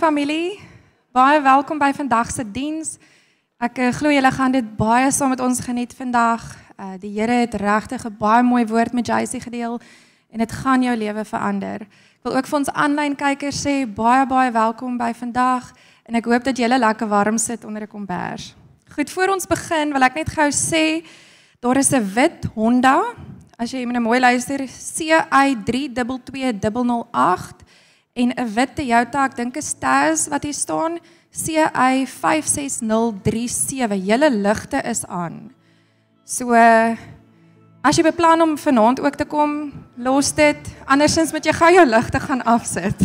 [0.00, 0.56] Familie.
[1.12, 2.94] Baie welkom by vandag se diens.
[3.60, 6.40] Ek uh, glo julle gaan dit baie saam met ons geniet vandag.
[6.80, 9.76] Uh, die Here het regtig 'n baie mooi woord met Jacy gedeel
[10.32, 11.80] en dit gaan jou lewe verander.
[12.16, 15.72] Ek wil ook vir ons aanlyn kykers sê baie baie welkom by vandag
[16.08, 18.54] en ek hoop dat julle lekker warm sit onder 'n kombers.
[18.96, 21.04] Goed, voor ons begin wil ek net gou sê
[21.60, 23.02] daar is 'n wit Honda.
[23.58, 27.64] As jy net mooi luister, CI 322008
[28.20, 30.98] en 'n wit Toyota, ek dink 'n Staz wat hier staan,
[31.30, 33.94] CY 56037.
[34.04, 35.50] Julle ligte is aan.
[36.24, 36.52] So
[37.82, 40.58] as jy beplan om vanaand ook te kom, los dit.
[40.86, 43.00] Andersins moet jy gou jou ligte gaan afsit.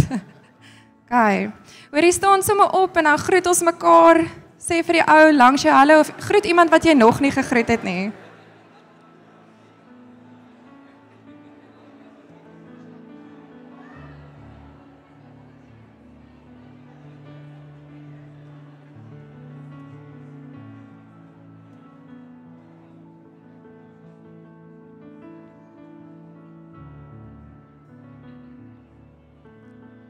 [1.06, 1.13] OK.
[1.91, 4.25] Hoorie staan sommer op en dan groet ons mekaar.
[4.59, 7.68] Sê vir die ou langs jou hallo of groet iemand wat jy nog nie gegroet
[7.68, 8.11] het nie.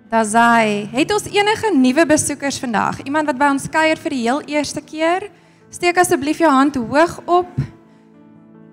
[0.05, 2.99] Dazai, het ons enige nuwe besoekers vandag?
[3.09, 5.31] Iemand wat by ons kuier vir die heel eerste keer?
[5.73, 7.49] Steek asseblief jou hand hoog op.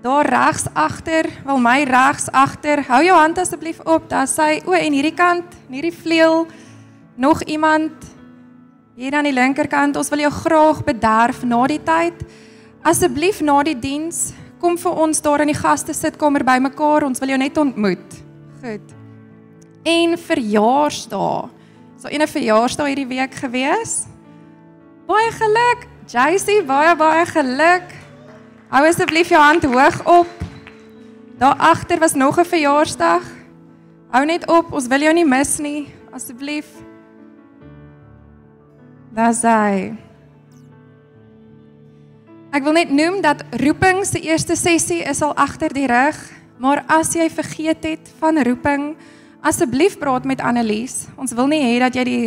[0.05, 2.84] Daar regs agter, wil my regs agter.
[2.84, 4.11] Hou jou hand asseblief op.
[4.12, 6.46] Dazai, o en hierdie kant, hierdie vleuel.
[7.17, 8.12] Nog iemand?
[9.00, 9.96] Hier aan die linkerkant.
[9.96, 12.26] Ons wil jou graag bederf na die tyd.
[12.85, 17.08] Asseblief na die diens, kom vir ons daar in die gaste sitkamer bymekaar.
[17.08, 18.20] Ons wil jou net ontmoet.
[18.61, 19.00] Goed
[19.82, 21.49] en verjaarsdae.
[21.99, 24.06] So 'n verjaarsdag hierdie week gewees.
[25.06, 27.88] Baie geluk, JC, baie baie geluk.
[28.69, 30.29] Hou asseblief jou hand hoog op.
[31.38, 33.23] Daar agter was nog 'n verjaarsdag.
[34.11, 36.67] Hou net op, ons wil jou nie mis nie, asseblief.
[39.14, 39.96] Daar's hy.
[42.52, 46.19] Ek wil net noem dat roeping se eerste sessie is al agter die rug,
[46.58, 48.96] maar as jy vergeet het van roeping,
[49.43, 51.09] Asseblief praat met Annelies.
[51.19, 52.27] Ons wil nie hê dat jy die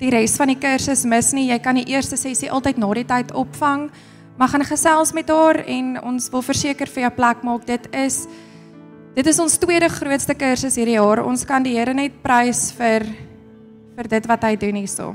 [0.00, 1.50] die res van die kursus mis nie.
[1.50, 3.90] Jy kan die eerste sessie altyd na die tyd opvang.
[4.40, 7.66] Maar gaan gesels met haar en ons wil verseker vir jou plek maak.
[7.68, 8.24] Dit is
[9.14, 11.20] dit is ons tweede grootste kursus hierdie jaar.
[11.22, 13.04] Ons kan die Here net prys vir
[13.94, 15.12] vir dit wat hy doen hierso.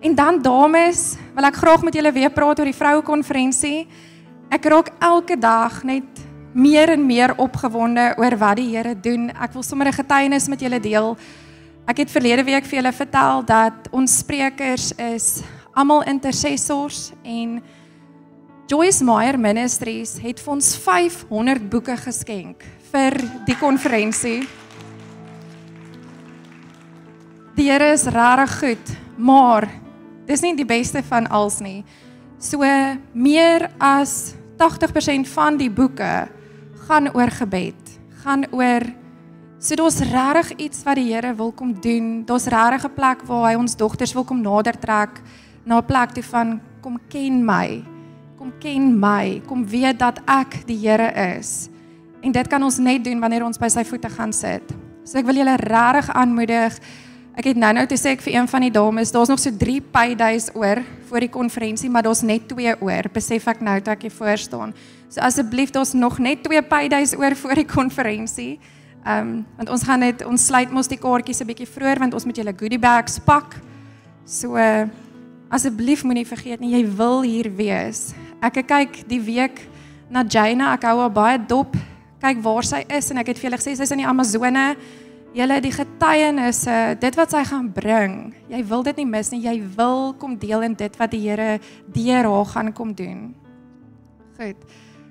[0.00, 3.88] En dan dames, wil ek graag met julle weer praat oor die vroue konferensie.
[4.54, 9.28] Ek raak elke dag net meer en meer opgewonde oor wat die Here doen.
[9.36, 11.16] Ek wil sommer 'n getuienis met julle deel.
[11.86, 15.42] Ek het verlede week vir julle vertel dat ons sprekers is
[15.74, 17.62] almal intercessors en
[18.66, 23.12] Joyce Meyer Ministries het vir ons 500 boeke geskenk vir
[23.46, 24.48] die konferensie.
[27.54, 29.68] Die Here is regtig goed, maar
[30.26, 31.84] dis nie die beste van als nie.
[32.38, 32.64] So
[33.12, 36.28] meer as 80% van die boeke
[36.86, 37.98] gaan oor gebed.
[38.22, 38.82] Gaan oor
[39.58, 42.24] so daar's regtig iets wat die Here wil kom doen.
[42.26, 45.20] Daar's regtig 'n plek waar hy ons dogters wil kom nader trek
[45.64, 47.82] na 'n plek toe van kom ken my.
[48.38, 49.42] Kom ken my.
[49.46, 51.68] Kom weet dat ek die Here is.
[52.20, 54.62] En dit kan ons net doen wanneer ons by sy voete gaan sit.
[55.04, 56.78] So ek wil julle regtig aanmoedig.
[57.36, 59.80] Ek het nou-nou te sê ek vir een van die dames, daar's nog so 3
[59.92, 60.80] paydays oor
[61.10, 63.10] vir die konferensie, maar daar's net 2 oor.
[63.12, 64.74] Besef ek nou dat ek hier voor staan.
[65.16, 68.58] So asseblief daar's nog net twee paydays oor voor die konferensie.
[69.04, 72.14] Ehm um, want ons gaan net ons sluit mos die kaartjies 'n bietjie vroeër want
[72.14, 73.56] ons moet julle goodie bags pak.
[74.26, 74.60] So
[75.48, 78.12] asseblief moenie vergeet nie jy wil hier wees.
[78.42, 79.60] Ek kyk die week
[80.10, 81.76] na Jaina, ek hou haar baie dop.
[82.20, 84.76] Kyk waar sy is en ek het vir julle gesê sy's in die Amazone.
[85.32, 88.34] Julle die getuienisse, dit wat sy gaan bring.
[88.50, 89.40] Jy wil dit nie mis nie.
[89.40, 93.34] Jy wil kom deel in dit wat die Here deur haar gaan kom doen.
[94.36, 94.56] Goed.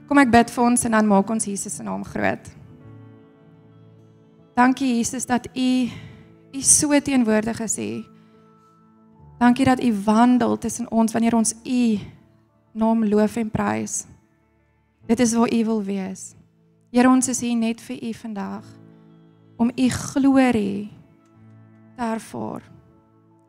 [0.06, 2.50] Kom ek bid vir ons en dan maak ons Jesus se naam groot.
[4.56, 5.70] Dankie Jesus dat U
[6.56, 8.04] U so teenwoordig is hier.
[9.40, 12.00] Dankie dat U wandel tussen ons wanneer ons U
[12.72, 14.06] naam loof en prys.
[15.08, 16.36] Dit is waar U wil wees.
[16.92, 18.70] Here ons is hier net vir U vandag
[19.58, 20.92] om U glorie
[21.96, 22.64] te ervaar.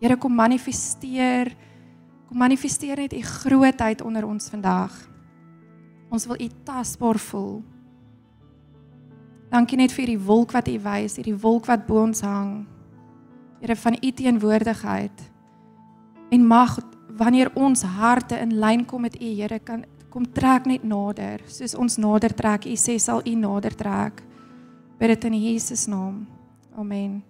[0.00, 1.52] Here kom manifesteer
[2.26, 5.15] kom manifesteer net U grootheid onder ons vandag.
[6.10, 7.62] Ons wil U tasbaar voel.
[9.50, 12.66] Dankie net vir die wolk wat U wys, hierdie wolk wat bo ons hang.
[13.60, 15.22] Here van U teenwoordigheid.
[16.34, 16.78] En mag
[17.16, 21.74] wanneer ons harte in lyn kom met U, Here, kan kom trek net nader, soos
[21.76, 22.64] ons nader trek.
[22.64, 24.22] U sê sal U nader trek.
[24.96, 26.24] Bid dit in Jesus naam.
[26.76, 27.20] Amen.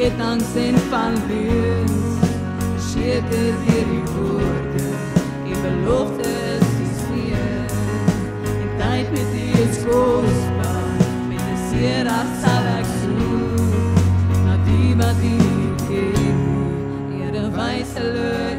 [0.00, 1.90] Gedanken sind verwirrt,
[2.80, 4.86] schiebt dir die Worte,
[5.44, 7.36] überluft es ist viel.
[8.46, 10.88] Die Zeit mit dir ist kostbar,
[11.28, 13.20] mit der Sierra Salaxu,
[14.46, 18.49] Nadiba die Kegu, ihre weiße Löwe.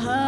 [0.00, 0.27] Huh?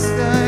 [0.00, 0.39] Majesteit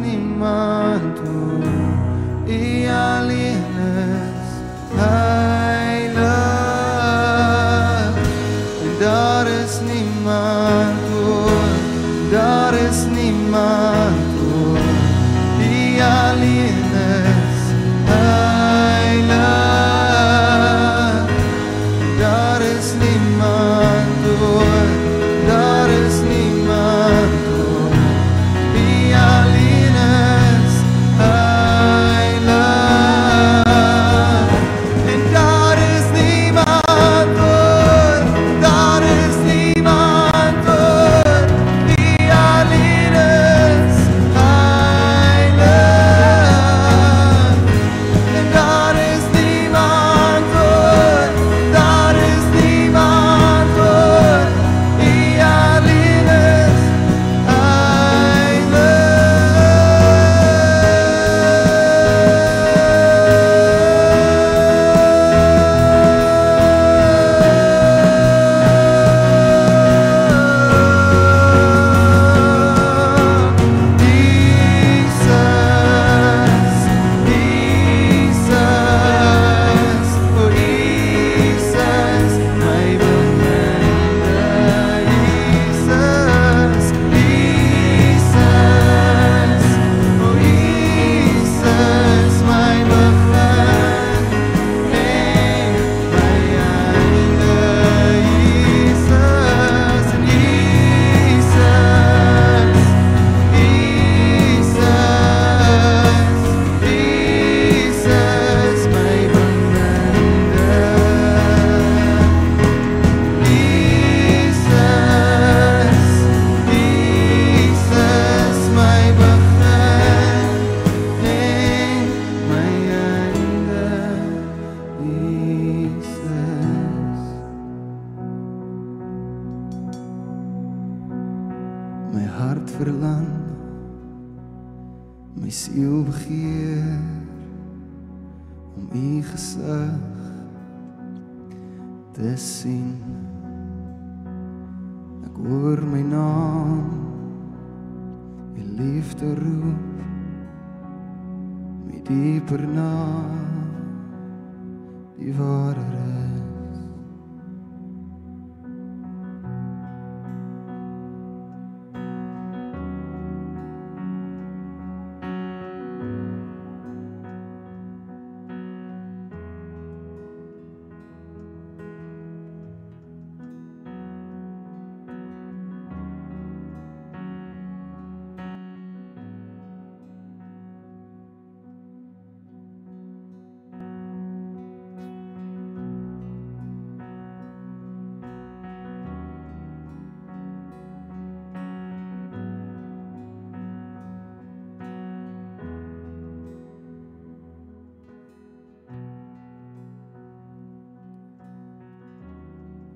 [0.00, 1.20] Daar is niemand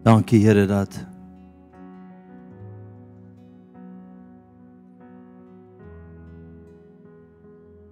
[0.04, 1.06] Dankie Here dat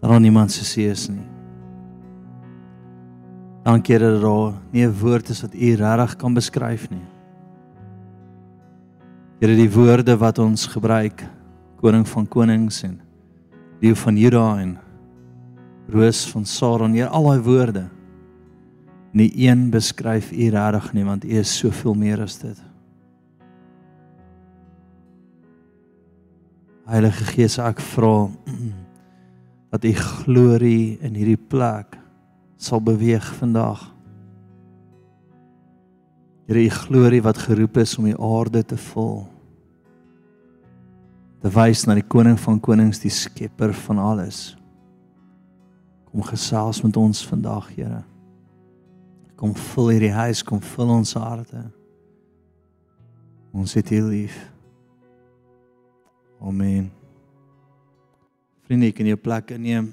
[0.01, 1.25] daar niemand se see is nie.
[3.63, 7.07] Dankie Here dat daar nie 'n woord is wat U regtig kan beskryf nie.
[9.41, 11.25] Here die woorde wat ons gebruik,
[11.81, 13.01] koning van konings en
[13.81, 14.79] leeu van Juda en
[15.89, 18.02] roos van Saron, hier al daai woorde.
[19.13, 22.61] Nie een beskryf U regtig nie want U is soveel meer as dit.
[26.89, 28.31] Heilige Gees, ek vra
[29.73, 31.99] dat U glorie in hierdie plek
[32.57, 33.85] sal beweeg vandag.
[36.49, 39.27] Here, U glorie wat geroep is om die aarde te vul.
[41.43, 44.55] Te wys na die koning van konings, die skepper van alles.
[46.09, 48.03] Kom gesels met ons vandag, Here.
[49.43, 51.65] Kom vul hierdie huis, kom vul ons harte.
[53.51, 54.37] Ons het U lief.
[56.39, 56.93] Amen.
[58.63, 59.89] Vriende, jy kan jou plek inneem.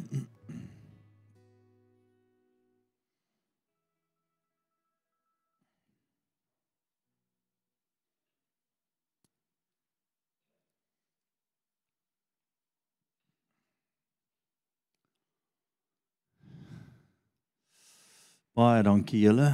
[18.60, 19.54] Baie dankie julle.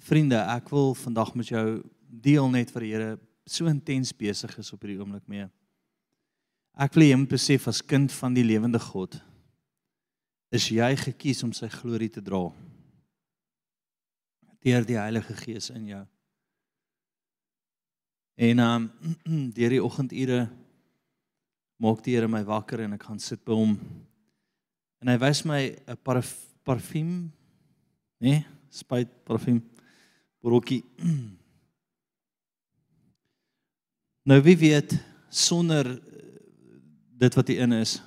[0.00, 4.72] Vriende, ek wil vandag met jou deel net wat die Here so intens besig is
[4.72, 5.52] op hierdie oomblik mee.
[6.72, 9.20] Ek wil hom besef as kind van die lewende God
[10.54, 12.44] is jy gekies om sy glorie te dra.
[14.62, 16.02] Deur die Heilige Gees in jou.
[18.36, 18.90] En um
[19.56, 20.46] deur die oggendure
[21.82, 23.74] maak die Here my wakker en ek gaan sit by hom.
[25.02, 26.32] En hy wys my 'n parf,
[26.64, 27.32] parfuum,
[28.20, 29.62] nee, spuit parfuum
[30.40, 30.84] brokkie.
[34.26, 34.90] Nou wie weet
[35.30, 35.86] sonder
[37.14, 38.00] dit wat hier in is.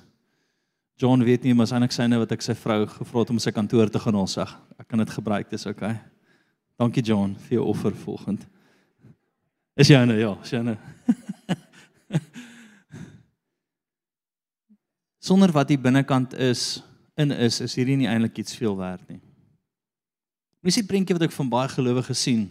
[1.00, 3.50] John weet nie, maar is eintlik syne wat ek sy vrou gevra het om sy
[3.56, 4.44] kantoor te gaan ons sê.
[4.76, 5.94] Ek kan dit gebruik, dis okay.
[6.76, 8.42] Dankie John vir jou offer volgend.
[9.80, 10.76] Is jy nou ja, is jy nou.
[15.30, 16.84] Sonder wat die binnekant is,
[17.16, 19.22] in is, is hierdie nie eintlik iets veel werd nie.
[20.60, 22.50] Dis 'n prentjie wat ek van baie gelowiges sien.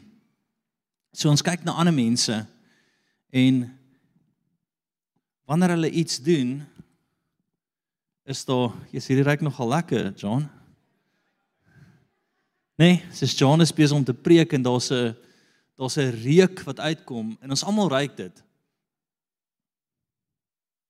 [1.14, 2.48] So ons kyk na ander mense
[3.30, 3.78] en
[5.46, 6.66] wanneer hulle iets doen
[8.30, 10.46] is daar jy sien dit reik nogal lekker, John.
[12.80, 15.16] Nee, dis John is besig om te preek en daar's 'n
[15.76, 18.44] daar's 'n reuk wat uitkom en ons almal ruik dit.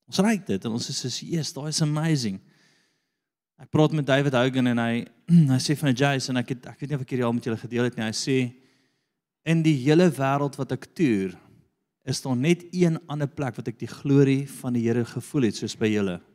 [0.08, 2.40] Ons ruik dit en ons is so, "Yes, daai is amazing."
[3.60, 5.06] Ek praat met David Hogan en hy
[5.54, 7.44] hy sê van Jace en ek het ek weet nie of ek hierdie al met
[7.44, 8.06] julle gedeel het nie.
[8.06, 8.54] Hy sê
[9.46, 11.38] in die hele wêreld wat ek toer,
[12.06, 15.56] is daar net een ander plek wat ek die glorie van die Here gevoel het
[15.56, 16.28] soos by julle.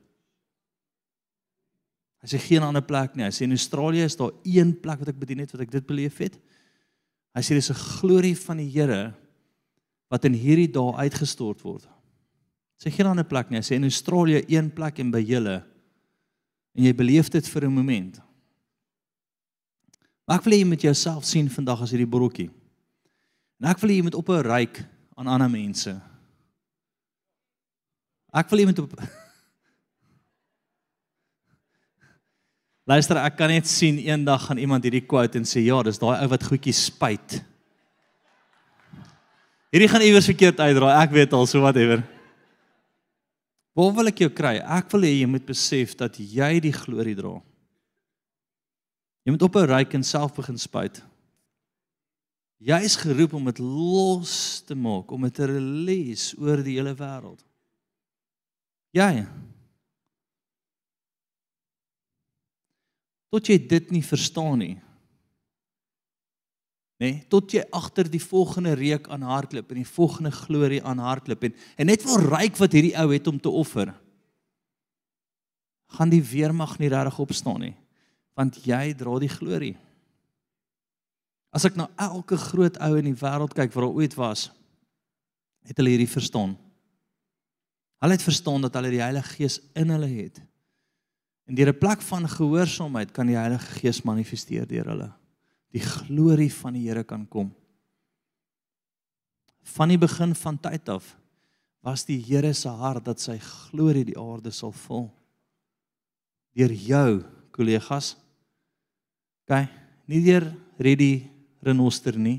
[2.24, 3.26] Hy sê geen ander plek nie.
[3.26, 5.84] Hy sê in Australië is daar een plek wat ek bedien het wat ek dit
[5.84, 6.38] beleef het.
[7.36, 9.12] Hy sê dis 'n glorie van die Here
[10.08, 11.84] wat in hierdie dae uitgestort word.
[11.84, 13.58] Hy sê geen ander plek nie.
[13.58, 15.64] Hy sê in Australië een plek en by julle
[16.74, 18.22] en jy beleef dit vir 'n oomblik.
[20.26, 22.50] Maar ek wil hê jy moet jouself sien vandag as hierdie brokkie.
[23.60, 24.84] En ek wil hê jy moet ophou ryk
[25.16, 26.00] aan ander mense.
[28.32, 29.00] Ek wil hê jy moet op
[32.84, 36.18] Luister, ek kan net sien eendag gaan iemand hierdie quote en sê ja, dis daai
[36.18, 37.38] ou wat goedjies spuit.
[39.72, 42.04] Hierdie gaan iewers verkeerd uitdraai, ek weet al so whatever.
[43.74, 44.58] Waar wil ek jou kry?
[44.60, 47.38] Ek wil hê jy moet besef dat jy die glorie dra.
[49.24, 51.00] Jy moet ophou ryk en self begin spuit.
[52.64, 56.94] Jy is geroep om dit los te maak, om dit te release oor die hele
[56.96, 57.40] wêreld.
[58.94, 59.24] Jy.
[63.34, 64.74] Tot jy dit nie verstaan nie,
[67.02, 71.02] nê, nee, tot jy agter die volgende reuk aan hardloop en die volgende glorie aan
[71.02, 73.90] hardloop en en net wil ryk wat hierdie ou het om te offer.
[75.94, 77.74] gaan die weermag nie regtig opstaan nie
[78.34, 79.76] want jy dra die glorie.
[81.54, 84.48] As ek na elke groot ou in die wêreld kyk wat ooit was,
[85.62, 86.56] het hulle hierdie verstaan.
[88.02, 90.42] Hulle het verstaan dat hulle die Heilige Gees in hulle het.
[91.46, 95.12] En deur 'n plek van gehoorsaamheid kan die Heilige Gees manifesteer deur hulle
[95.74, 97.50] die glorie van die Here kan kom.
[99.74, 101.14] Van die begin van tyd af
[101.84, 105.08] was die Here se hart dat sy glorie die aarde sal vul.
[106.54, 107.24] Deur jou
[107.54, 108.14] kollegas.
[109.44, 109.66] OK,
[110.08, 110.46] nie deur
[110.78, 111.26] Reddy
[111.64, 112.38] Renoster nie.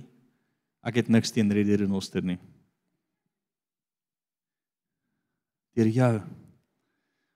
[0.85, 2.39] Ek het niks teen Reddy Renoster nie.
[5.75, 6.13] Deur jou.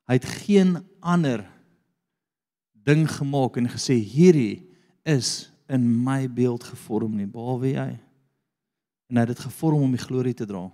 [0.10, 1.44] Hy het geen ander
[2.90, 4.66] ding gemaak en gesê hierdie
[5.08, 7.92] is in my beeld gevorm nie, behalwe jy.
[9.10, 10.66] En hy het dit gevorm om die glorie te dra.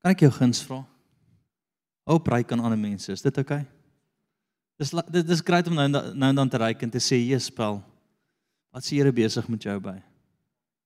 [0.00, 0.80] Kan ek jou guns vra?
[2.08, 3.60] Hoop ryk aan ander mense, is dit oukei?
[3.60, 3.76] Okay?
[4.80, 7.82] Dis dit is grait om nou nou dan te ryk en te sê, "Jesus, spel.
[8.72, 10.02] Wat se Here besig met jou by?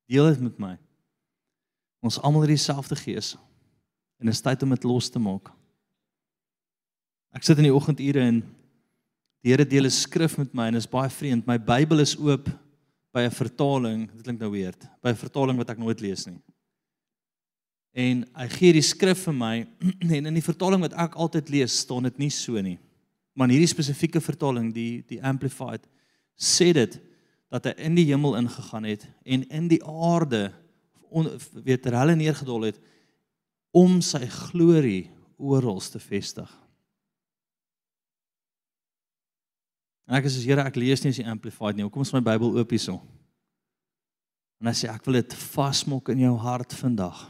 [0.08, 0.78] Deel dit met my."
[2.02, 3.36] Ons almal het dieselfde gees.
[4.18, 5.52] En dit is tyd om dit los te maak.
[7.34, 8.42] Ek sit in die oggendure en
[9.44, 11.46] Die Here deel 'n skrif met my en is baie vreemd.
[11.46, 12.48] My Bybel is oop
[13.12, 14.10] by 'n vertaling.
[14.16, 14.88] Dit klink nou weird.
[15.02, 16.40] By 'n vertaling wat ek nooit lees nie.
[17.92, 19.66] En hy gee die skrif vir my
[20.16, 22.78] en in die vertaling wat ek altyd lees, staan dit nie so nie.
[23.36, 25.86] Maar in hierdie spesifieke vertaling, die die amplified,
[26.40, 26.98] sê dit
[27.50, 30.52] dat hy in die hemel ingegaan het en in die aarde
[31.10, 32.80] on, weet hulle neergedol het
[33.72, 36.63] om sy glorie oral te vestig.
[40.08, 41.86] En ek sê Here, ek lees nie as die amplified nie.
[41.88, 42.98] Kom ons my Bybel oop hierso.
[44.60, 47.26] En hy sê ek wil dit vasmaak in jou hart vandag.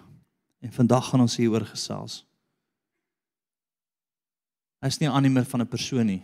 [0.64, 2.22] En vandag gaan ons hieroor gesels.
[4.85, 6.22] Hy's nie 'n animer van 'n persoon nie.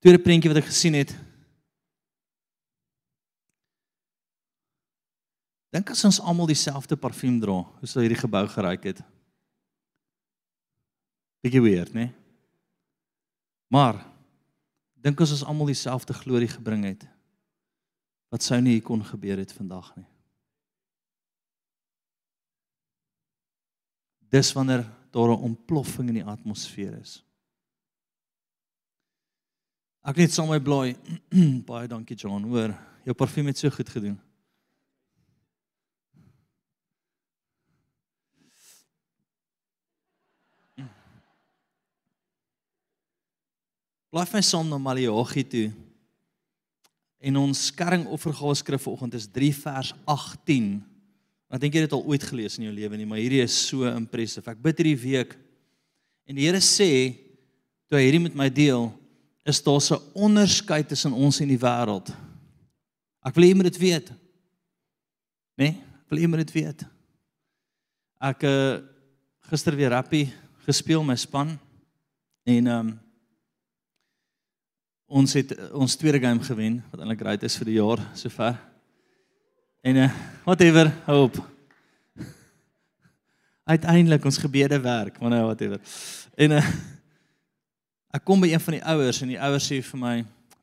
[0.00, 1.14] Tweede prentjie wat ek gesien het.
[5.72, 9.02] Dink as ons almal dieselfde parfuum dra, hoe sou hierdie gebou geruik het?
[11.42, 12.12] Bietjie weird, né?
[13.72, 13.98] Maar
[15.02, 17.06] dink as ons almal dieselfde glorie gebring het,
[18.30, 20.06] wat sou nie hier kon gebeur het vandag nie.
[24.32, 27.24] Dis wanneer daar 'n ontploffing in die atmosfeer is.
[30.02, 30.96] Ek net saam my blaai.
[31.68, 32.74] Baie dankie John, hoor.
[33.04, 34.18] Jou parfuum het so goed gedoen.
[44.12, 45.68] Blaai my saam na Maleagi toe.
[47.24, 50.66] En ons kerringoffergawe skrif vanoggend is 3 vers 18.
[51.48, 53.88] Ek dink jy dit al ooit gelees in jou lewe nie, maar hierdie is so
[53.88, 54.44] impressive.
[54.52, 55.32] Ek bid hierdie week
[56.28, 56.88] en die Here sê
[57.88, 58.90] toe hy hierdie met my deel,
[59.48, 62.12] is daar 'n onderskeid tussen ons en die wêreld.
[63.24, 64.10] Ek wil hê jy moet dit weet.
[65.56, 65.56] Né?
[65.56, 65.72] Nee?
[66.04, 66.84] Ek wil hê jy moet dit weet.
[68.20, 68.82] Ek uh
[69.48, 70.32] gister weer rappie
[70.66, 71.58] gespeel my span
[72.44, 73.00] en ehm um,
[75.12, 78.56] ons het ons tweede game gewen wat eintlik great is vir die jaar sover.
[79.84, 80.10] En uh
[80.46, 81.36] whatever, hoop.
[83.74, 85.80] Uiteindelik ons gebede werk, maar nou whatever.
[86.34, 86.64] En uh
[88.12, 90.14] ek kom by een van die ouers en die ouers sê vir my,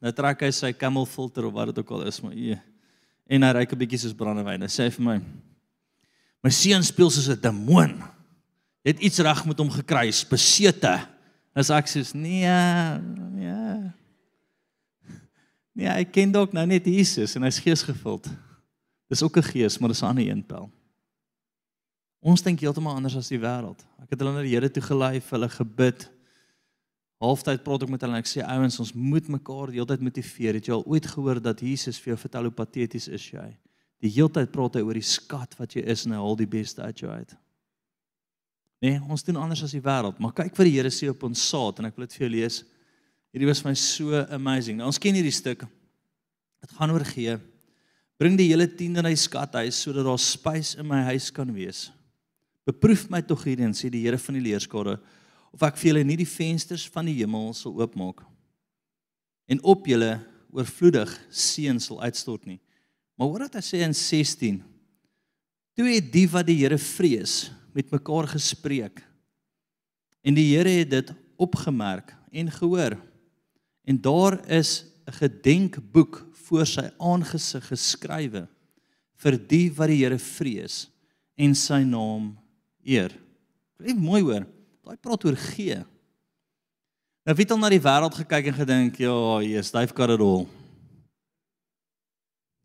[0.06, 2.58] nou trek hy sy camel filter of wat dit ook al is, maar ee.
[3.30, 4.66] En hy ryk 'n bietjie soos brandewyn.
[4.66, 5.18] Hy sê vir my,
[6.46, 8.02] my seun speel soos 'n demoon.
[8.82, 10.96] Jy het iets reg met hom gekry, besete.
[11.54, 12.50] As ek sê nee,
[13.36, 13.69] nee.
[15.80, 18.28] Nee, hy ken dalk nou net Jesus en hy's geesgevuld.
[19.10, 20.70] Dis ook 'n gees, maar dis 'n ander een pel.
[22.20, 23.80] Ons dink heeltemal anders as die wêreld.
[24.04, 26.10] Ek het hulle na die Here toe gelei, vir hulle gebid.
[27.20, 30.02] Halftyd praat ek met hulle en ek sê ouens, ons moet mekaar die hele tyd
[30.02, 30.54] motiveer.
[30.54, 33.58] Het jy al ooit gehoor dat Jesus vir jou vertel hoe pateties is jy?
[34.00, 36.48] Die hele tyd praat hy oor die skat wat jy is en hy haal die
[36.48, 37.36] beste uit jou uit.
[38.82, 41.50] Nee, ons doen anders as die wêreld, maar kyk wat die Here sê op ons
[41.50, 42.64] saad en ek wil dit vir jou lees.
[43.34, 44.80] Hierdie was vir my so amazing.
[44.80, 45.66] Nou, ons ken hierdie stuk.
[46.64, 47.38] Dit gaan oor gee.
[48.20, 51.88] Bring die hele tiende na die skathuis sodat daar spys in my huis kan wees.
[52.68, 54.98] Beproef my tog hierin sê die Here van die leerskare
[55.54, 58.22] of ek vir julle nie die vensters van die hemel sal oopmaak
[59.50, 60.20] en op julle
[60.54, 62.60] oorvloedig seën sal uitstort nie.
[63.18, 64.60] Maar hoor wat hy sê in 16.
[65.78, 69.02] Toe het die wat die Here vrees met mekaar gespreek.
[70.22, 72.98] En die Here het dit opgemerk en gehoor.
[73.88, 78.48] En daar is 'n gedenkboek voor sy aangesig geskrywe
[79.20, 80.88] vir die wat die Here vrees
[81.38, 82.38] en sy naam
[82.84, 83.14] eer.
[83.80, 84.46] Net mooi hoor.
[84.84, 85.78] Daai praat oor gee.
[87.26, 90.48] Nou het al na die wêreld gekyk en gedink, ja, Jesus, they've got it all.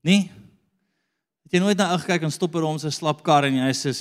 [0.01, 0.31] Nee.
[1.45, 3.73] Het jy nooit na ou gekyk en stop oor hom se slap kar en hy
[3.77, 3.93] sê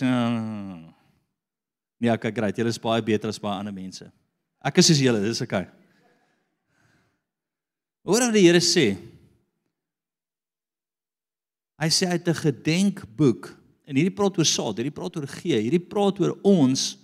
[2.04, 2.58] Nee, ek kyk great.
[2.60, 4.10] Julle is baie beter as baie ander mense.
[4.64, 5.70] Ek is soos julle, dis okay.
[8.04, 8.94] Hoor wat die Here sê.
[11.80, 13.50] Hy sê uit 'n gedenkboek
[13.88, 16.98] en hierdie praat oor saad, hierdie praat oor gee, hierdie praat oor ons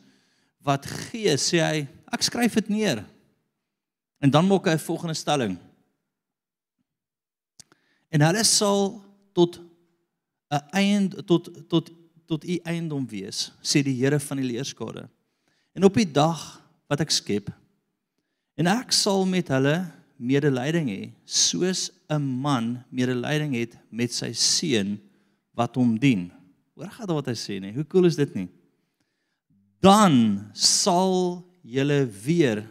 [0.63, 3.05] wat gee, sê hy, ek skryf dit neer.
[4.19, 5.57] En dan maak hy 'n volgende stelling.
[8.11, 9.01] En hulle sal
[9.33, 9.59] tot
[10.51, 11.91] 'n eiend tot tot
[12.27, 15.09] tot u eiendom wees, sê die Here van die leerskare.
[15.73, 17.49] En op die dag wat ek skep
[18.55, 24.99] en ek sal met hulle medelyding hê soos 'n man medelyding het met sy seun
[25.55, 26.29] wat hom dien.
[26.75, 27.73] Hoor gou wat hy sê nie.
[27.73, 28.49] Hoe cool is dit nie?
[29.81, 32.65] Dan sal julle weer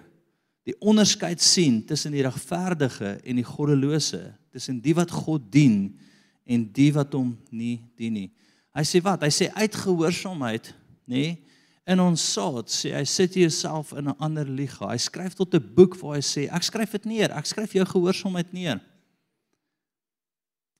[0.68, 5.96] die onderskeid sien tussen die regverdige en die goddelose, tussen die wat God dien
[6.44, 8.30] en die wat hom nie dien nie.
[8.76, 9.24] Hy sê wat?
[9.24, 10.74] Hy sê uitgehoorsaamheid,
[11.08, 11.38] nê?
[11.88, 14.90] In ons saad sê hy sit jouself in 'n ander liga.
[14.92, 17.32] Hy skryf tot 'n boek waar hy sê ek skryf dit neer.
[17.32, 18.80] Ek skryf jou gehoorsaamheid neer.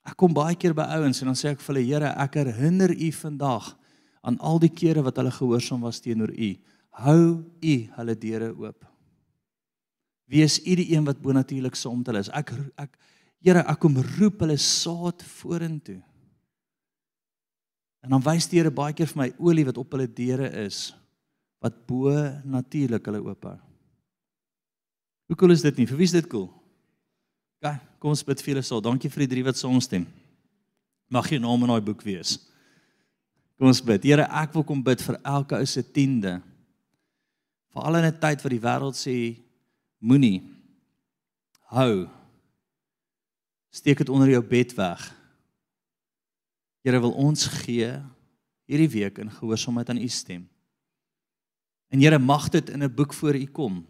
[0.04, 2.90] Ek kom baie keer by ouens en dan sê ek vir hulle Here, ek herinner
[2.90, 3.76] u vandag
[4.22, 6.56] aan al die kere wat hulle gehoorsaam was teenoor u.
[6.90, 8.84] Hou u hulle deure oop.
[10.28, 12.32] Wees u die een wat bonatuurlik saam met hulle is.
[12.32, 12.98] Ek ek
[13.38, 16.02] Here, ek kom roep hulle saad vorentoe.
[18.02, 20.90] En dan wys die Here baie keer vir my olie wat op hulle deure is
[21.62, 22.12] wat bo
[22.46, 23.58] natuurlik hulle oop hou.
[25.28, 25.86] Hoe cool is dit nie?
[25.88, 26.48] Vir wie is dit cool?
[27.60, 28.80] Ja, kom ons bid vir julle so.
[28.80, 30.06] Dankie vir die drie wat saam stem.
[31.10, 32.36] Mag jou naam in daai boek wees.
[33.58, 34.06] Kom ons bid.
[34.06, 36.38] Here, ek wil kom bid vir elke ou se tiende.
[37.74, 39.16] Veral in 'n tyd wat die wêreld sê
[40.00, 40.42] moenie
[41.74, 42.08] hou.
[43.70, 45.14] Steek dit onder jou bed weg.
[46.84, 47.90] Here wil ons gee
[48.68, 50.48] hierdie week in gehoorsaamheid aan u stem.
[51.88, 53.86] En Here mag dit in 'n boek voor u kom.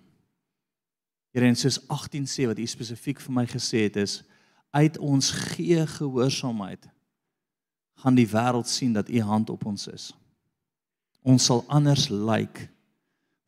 [1.30, 4.22] Here en soos 18 sê wat u spesifiek vir my gesê het is
[4.70, 6.88] uit ons gee gehoorsaamheid
[7.98, 10.12] gaan die wêreld sien dat u hand op ons is.
[11.22, 12.26] Ons sal anders lyk.
[12.26, 12.68] Like.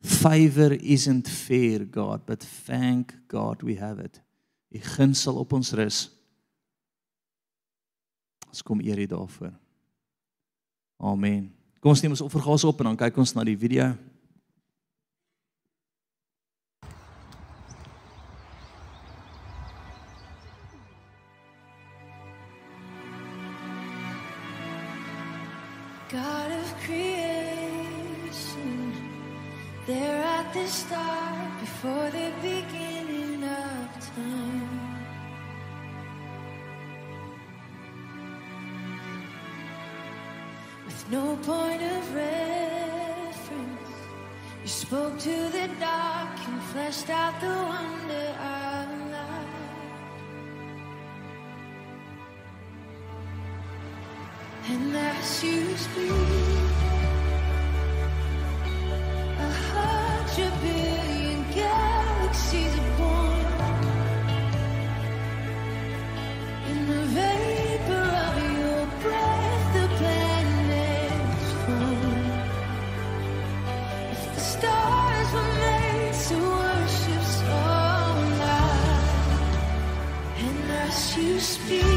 [0.01, 4.21] Favor isn't fair God, but thank God we have it.
[4.69, 6.09] U guns sal op ons rus.
[8.47, 9.53] Ons kom eer U daarvoor.
[10.97, 11.51] Amen.
[11.79, 13.93] Kom ons neem ons offergaas op en dan kyk ons na die video.
[26.11, 28.03] God of creation,
[29.87, 34.97] there at the start, before the beginning of time.
[40.85, 43.95] With no point of reference,
[44.63, 48.35] you spoke to the dark and fleshed out the wonder
[54.69, 56.11] And as you speak,
[59.37, 63.45] a hundred billion galaxies are born.
[66.71, 72.25] In the vapor of your breath, the planets form.
[74.13, 77.25] If the stars were made to worship
[80.43, 81.90] and as you speak.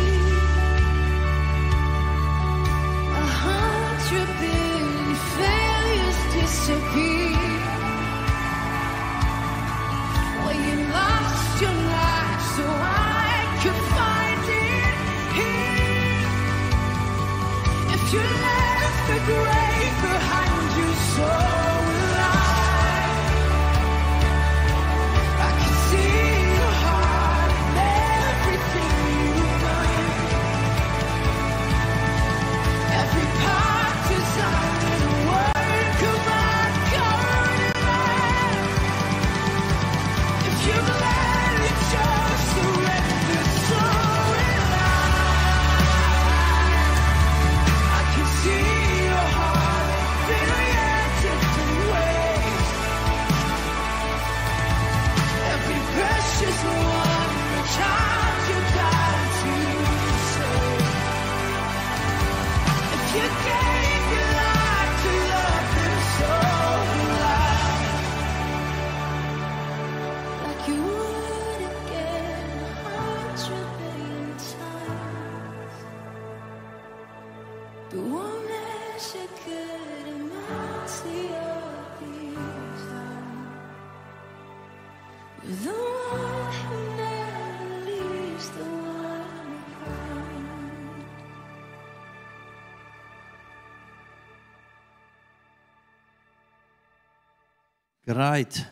[98.25, 98.65] Great.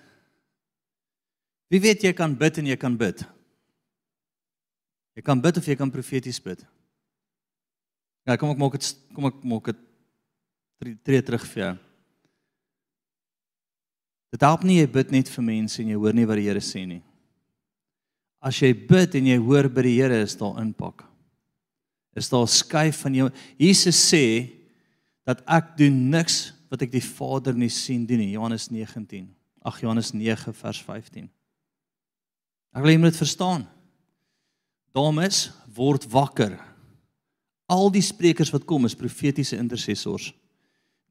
[1.69, 3.23] Wie weet jy kan bid en jy kan bid.
[5.17, 6.63] Jy kan bid of jy kan profeties bid.
[8.25, 9.81] Ja, kom ek maak dit kom ek maak dit
[11.05, 11.73] tree terug vir jou.
[14.33, 16.63] Dit help nie jy bid net vir mense en jy hoor nie wat die Here
[16.65, 17.03] sê nie.
[18.41, 21.05] As jy bid en jy hoor by die Here is daar impak.
[22.17, 23.29] Is daar skuif van jou.
[23.61, 24.25] Jesus sê
[25.29, 28.33] dat ek doen niks wat ek die Vader nie sien doen nie.
[28.33, 29.29] Johannes 19.
[29.63, 31.31] Ag Johannes 9 vers 15.
[32.73, 33.65] Ek wil hê jy moet dit verstaan.
[34.97, 35.47] Dames,
[35.77, 36.57] word wakker.
[37.73, 40.33] Al die sprekers wat kom is profetiese intercessors.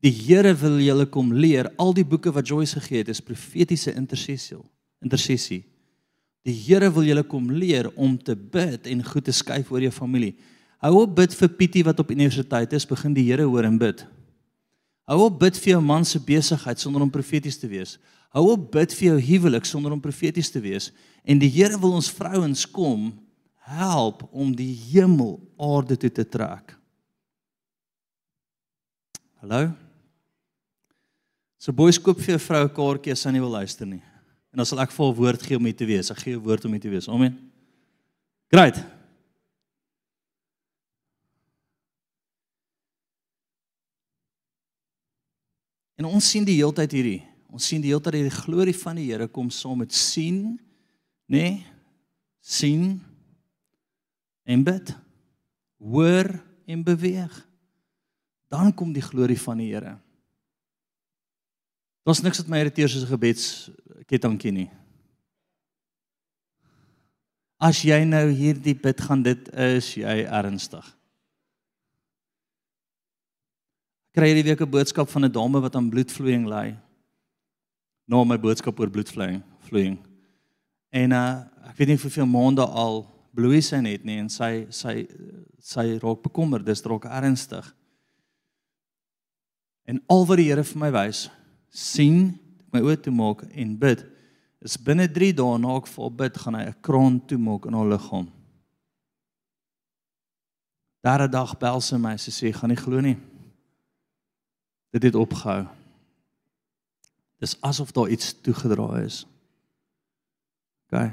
[0.02, 1.70] Die Here wil julle kom leer.
[1.82, 4.60] Al die boeke wat Joyce gegee het is profetiese intersessie.
[5.02, 5.62] Intersessie.
[6.46, 9.94] Die Here wil julle kom leer om te bid en goed te skuif oor jou
[9.94, 10.34] familie.
[10.82, 14.02] Hou op bid vir Pietie wat op universiteit is, begin die Here hoor en bid.
[15.10, 17.98] Hou op bid vir jou man se besigheid sonder om profeties te wees.
[18.32, 20.92] Hou op bid vir jou huwelik sonder om profeties te wees.
[21.24, 23.12] En die Here wil ons vrouens kom
[23.72, 26.76] help om die hemel aarde toe te trek.
[29.42, 29.72] Hallo?
[31.62, 34.02] So boys koop vir jou vrou 'n kaartjie as sy nie wil luister nie.
[34.52, 36.12] En dan sal ek vir 'n woord gee om hier te wees.
[36.12, 37.08] Ek gee 'n woord om hier te wees.
[37.08, 37.52] Amen.
[38.52, 39.01] Great.
[46.02, 47.20] En ons sien die heeltyd hierdie.
[47.54, 50.58] Ons sien die heeltyd hierdie glorie van die Here kom saam met sien,
[51.30, 51.44] nê?
[51.46, 51.60] Nee,
[52.42, 52.96] sien
[54.50, 54.90] en bid.
[55.78, 56.32] Hoor
[56.66, 57.36] en beweeg.
[58.50, 59.94] Dan kom die glorie van die Here.
[62.02, 64.70] Daar's niks wat my irriteer soos 'n gebedskettingkie nie.
[67.62, 70.98] As jy nou hierdie bid gaan dit is jy ernstig.
[74.12, 76.76] Kry hierdie week 'n boodskap van 'n dame wat aan bloedvloeiing ly.
[78.08, 79.98] Nou my boodskap oor bloedvloeiing, vloeiing.
[80.92, 85.08] En uh ek weet nie hoeveel maande al bloei sy net nie en sy sy
[85.60, 87.76] sy raak bekommerd, dis dalk ernstig.
[89.88, 91.30] En al wat die Here vir my wys,
[91.70, 92.40] sien,
[92.74, 94.06] my oë toe maak en bid,
[94.62, 97.74] is binne 3 dae na ek vol bid, gaan hy 'n kroon toe maak in
[97.74, 98.28] haar liggaam.
[101.02, 103.18] Daardie dag bel sy my, sy sê, "Gaan nie glo nie.
[104.92, 105.66] Dit het opgehou."
[107.42, 109.26] Dis asof daar iets toegedra is.
[110.86, 111.10] OK.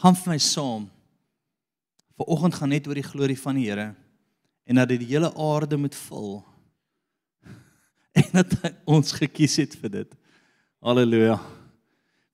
[0.00, 0.90] Gaan vir my saam.
[2.20, 3.94] Vanoggend gaan net oor die glorie van die Here
[4.70, 6.44] en dat dit die hele aarde moet vul.
[8.20, 10.14] En dat hy ons gekies het vir dit.
[10.82, 11.38] Halleluja.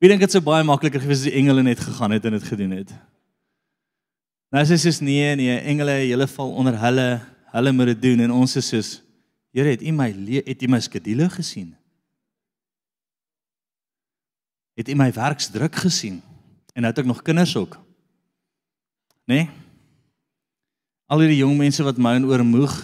[0.01, 2.49] Wie dink dit sou baie makliker gewees as die engele net gegaan het en dit
[2.49, 2.93] gedoen het?
[4.57, 7.09] Nou as is nee nee, engele, julle val onder hulle,
[7.53, 8.93] hulle moet dit doen en ons is soos
[9.53, 10.07] Here, het U my
[10.47, 11.75] het U my skedule gesien?
[14.81, 16.23] Het U my werksdruk gesien?
[16.73, 17.77] En nou het ek nog kinders ook.
[19.29, 19.45] Né?
[19.45, 19.47] Nee?
[21.13, 22.81] Al hierdie jong mense wat my en oormoeg.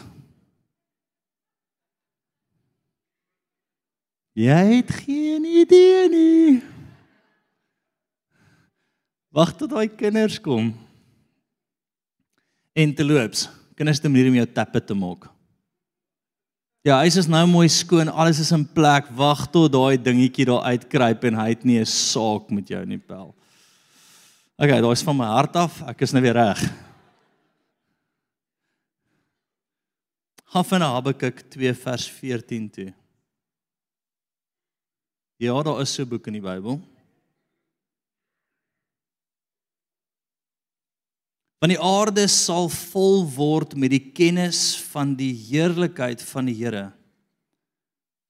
[4.37, 6.62] Jy het geen idee nie.
[9.33, 10.75] Wag tot daai kinders kom.
[12.73, 13.49] En te loops.
[13.77, 15.29] Kinders te manier om jou tappe te maak.
[16.83, 19.07] Ja, hy is nou mooi skoon, alles is in plek.
[19.14, 22.99] Wag tot daai dingetjie daar uitkruip en hy het nie 'n saak met jou nie,
[22.99, 23.35] pel.
[24.59, 25.83] Okay, daai is van my hart af.
[25.89, 26.59] Ek is nou weer reg.
[30.53, 32.93] Gaan van Habakuk 2 vers 14 toe.
[35.37, 36.91] Ja, daar is so 'n boek in die Bybel.
[41.63, 46.89] Want die aarde sal vol word met die kennis van die heerlikheid van die Here.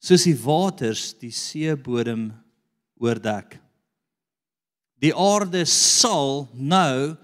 [0.05, 2.27] Soos die waters die seebodem
[3.01, 3.57] oordek.
[5.01, 7.15] Die aarde sal nou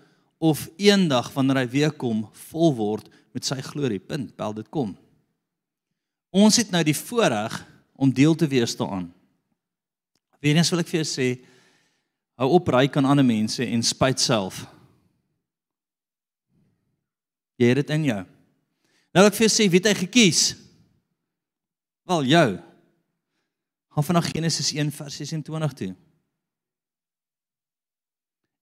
[0.40, 4.00] of eendag wanneer hy weer kom vol word met sy glorie.
[4.00, 4.32] Punt.
[4.32, 4.96] Bel dit kom.
[6.32, 7.60] Ons het nou die voorreg
[8.00, 9.10] om deel te wees daaraan.
[10.40, 11.28] Weens wil ek vir jou sê
[12.40, 14.64] hou op ry kan ander mense en spyt self.
[17.58, 18.22] Jy het dit in jou.
[19.16, 20.42] Nou ek vir jou sê wie het hy gekies?
[22.08, 22.48] Wel jou.
[23.96, 25.92] Gaan vanaf Genesis 1 vers 26 toe.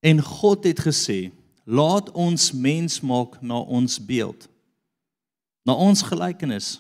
[0.07, 1.33] En God het gesê:
[1.65, 4.49] "Laat ons mens maak na ons beeld."
[5.67, 6.77] na ons gelykenis.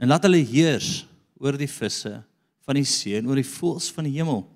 [0.00, 1.04] En laat hulle heers
[1.38, 2.16] oor die visse
[2.64, 4.46] van die see en oor die voëls van die hemel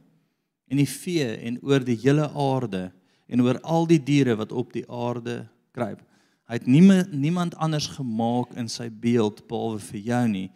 [0.69, 2.89] en die vee en oor die hele aarde
[3.29, 5.43] en oor al die diere wat op die aarde
[5.77, 6.01] kruip.
[6.49, 10.47] Hy het niemand niemand anders gemaak in sy beeld behalwe vir jou nie.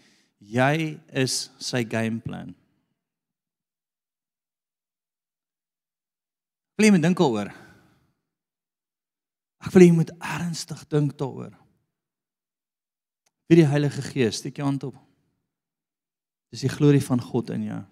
[0.41, 0.77] Jy
[1.23, 2.55] is sy gameplan.
[6.81, 7.53] Wil jy moet dink daaroor?
[9.63, 11.53] Ek wil jy moet ernstig dink daaroor.
[13.47, 14.97] Wie die Heilige Gees, steek jou hand op.
[16.53, 17.83] Dis die glorie van God in jou.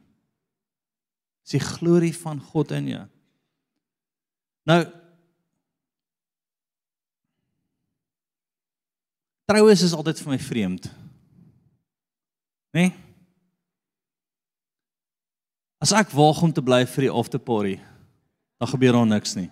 [1.44, 3.04] Dis die glorie van God in jou.
[4.72, 4.80] Nou
[9.50, 10.84] Troues is altyd vir my vreemd.
[12.70, 12.84] Né?
[12.84, 12.90] Nee?
[15.80, 17.78] As ek waag om te bly vir die after party,
[18.60, 19.48] dan gebeur daar niks nie.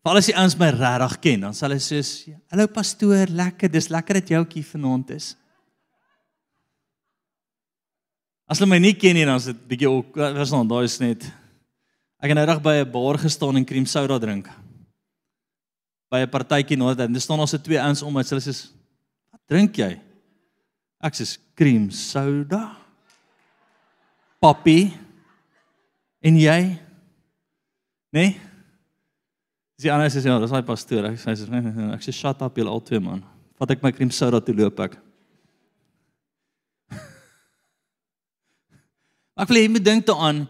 [0.00, 2.00] Val as die ouens my regtig ken, dan sal hulle sê:
[2.48, 5.34] "Hallo pastoor, lekker, dis lekker dat jy ook hier vanaand is."
[8.48, 10.98] As hulle my nie ken nie, dan is dit bietjie ook, was nou, daai is
[10.98, 11.28] net
[12.20, 14.48] Ek het nou reg by 'n bar gestaan en cream soda drink.
[16.10, 18.52] By 'n partytjie nou, dan staan ons se twee ouens om my, hulle sê:
[19.30, 20.00] "Wat drink jy?"
[21.00, 22.76] Ek sê: "Cream soda."
[24.40, 24.92] Papi.
[26.20, 26.78] En jy?
[28.12, 28.40] Nee?
[29.76, 31.04] Dis die ander sê ja, dis daai pastoor.
[31.12, 31.32] Ek sê
[31.96, 33.22] ek sê shut up julle al twee man.
[33.60, 34.96] Vat ek my cream soda toe loop ek.
[39.40, 40.48] Ek wil hê jy moet dink daaraan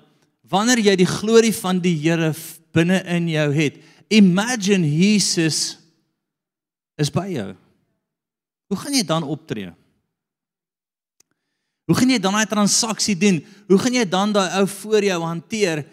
[0.50, 2.34] wanneer jy die glorie van die Here
[2.74, 3.74] binne in jou het.
[4.10, 5.78] Imagine Jesus
[6.98, 7.52] is by jou.
[8.70, 9.70] Hoe gaan jy dan optree?
[11.86, 13.40] Hoe gaan jy dan daai transaksie doen?
[13.70, 15.84] Hoe gaan jy dan daai ou voor jou hanteer?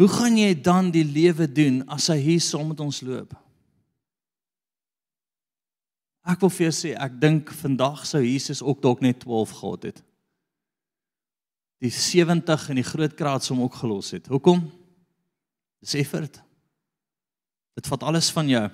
[0.00, 3.32] Hoe gaan jy dan die lewe doen as hy hier saam met ons loop?
[6.28, 9.88] Ek wil vir jou sê, ek dink vandag sou Jesus ook dalk net 12 gehad
[9.88, 10.02] het.
[11.80, 14.28] Die 70 in die groot kraat som ook gelos het.
[14.28, 14.66] Hoekom?
[15.80, 16.42] Dis effort.
[17.78, 18.66] Dit vat alles van jou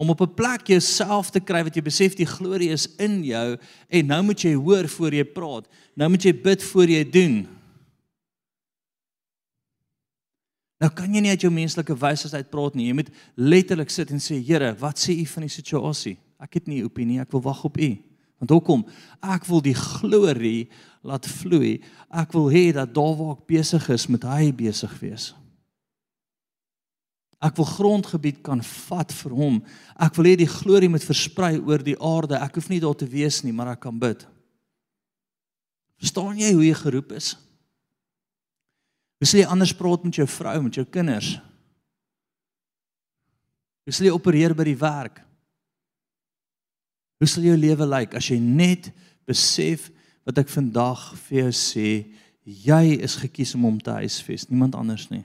[0.00, 3.58] om op 'n plek jouself te kry wat jy besef die glorie is in jou
[3.88, 5.68] en nou moet jy hoor voor jy praat.
[5.94, 7.48] Nou moet jy bid voor jy doen.
[10.80, 12.86] Nou kan jy nie uit jou menslike wysheid uitpraat nie.
[12.86, 16.16] Jy moet letterlik sit en sê, Here, wat sê U van die situasie?
[16.40, 17.98] Ek het nie 'n opinie, ek wil wag op U.
[18.38, 18.86] Want hoekom?
[19.22, 20.68] Ek wil die glorie
[21.02, 21.82] laat vloei.
[22.10, 25.34] Ek wil hê dat daar waar ek besig is, moet hy besig wees.
[27.40, 29.60] Ek wil grondgebied kan vat vir hom.
[29.96, 32.36] Ek wil hê die glorie moet versprei oor die aarde.
[32.36, 34.26] Ek hoef nie daar te wees nie, maar ek kan bid.
[36.00, 37.32] Verstaan jy hoe jy geroep is?
[39.20, 41.34] Hoe sal jy anders praat met jou vrou, met jou kinders?
[43.84, 45.20] Hoe sal jy opereer by die werk?
[47.20, 48.88] Hoe sal jou lewe lyk as jy net
[49.28, 49.90] besef
[50.28, 51.90] wat ek vandag vir jou sê,
[52.44, 55.24] jy is gekies om hom te huisves, niemand anders nie.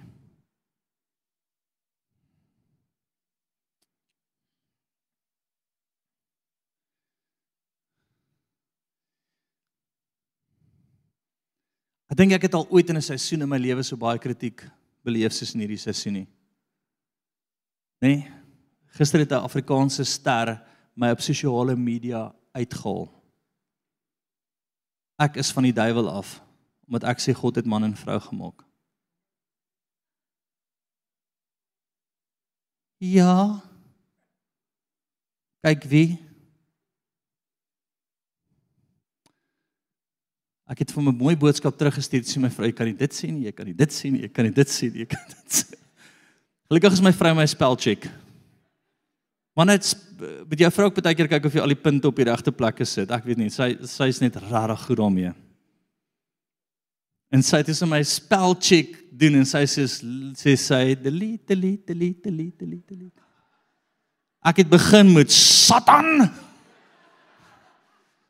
[12.16, 14.64] Ek dink ek het al ooit in 'n seisoen in my lewe so baie kritiek
[15.04, 16.28] beleef soos in hierdie seisoen nie.
[18.00, 18.32] Nee.
[18.96, 20.64] Gister het 'n Afrikaanse ster
[20.96, 23.12] my op sosiale media uitgehaal.
[25.20, 26.42] Ek is van die duiwel af
[26.88, 28.64] omdat ek sê God het man en vrou gemaak.
[32.98, 33.60] Ja.
[35.62, 36.25] Kyk wie
[40.66, 43.32] Ek het vir 'n mooi boodskap teruggestuur sê my vrou, jy kan nie dit sê
[43.32, 45.22] nie, jy kan nie dit sê nie, jy kan nie dit sê nie, jy kan
[45.30, 45.78] dit sê.
[46.70, 48.10] Gelukkig is my vrou my spel check.
[49.56, 49.96] Maar net
[50.50, 52.52] met jou vrou ook baie keer kyk of jy al die punte op die regte
[52.52, 53.12] plekke sit.
[53.12, 55.34] Ek weet nie, sy sy is net regtig goed daarmee.
[57.32, 59.86] En sy het dus my spel check doen en sy sê
[60.36, 63.22] sê sy delete delete delete delete delete.
[64.46, 66.30] Ek het begin met Satan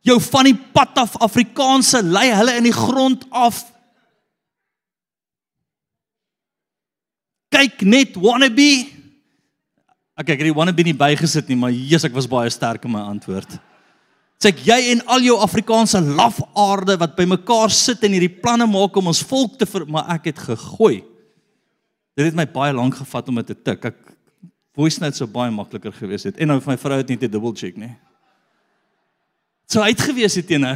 [0.06, 3.64] jou van die pad af Afrikaanse lei hulle in die grond af.
[7.56, 8.70] Kyk net wannabe.
[10.16, 12.94] Ek ek het die wannabe nie bygesit nie, maar Jesus ek was baie sterk in
[12.94, 13.58] my antwoord.
[14.40, 18.96] Sê ek jy en al jou Afrikaanse lafaarde wat bymekaar sit en hierdie planne maak
[19.00, 21.00] om ons volk te ver, maar ek het gegooi.
[22.16, 23.90] Dit het my baie lank gevat om dit te tik.
[23.90, 24.02] Ek
[24.76, 26.38] voice note sou baie makliker gewees het.
[26.38, 27.96] En nou vir my vrou het nie te double check nie
[29.70, 30.76] sou uitgewees het teen nou.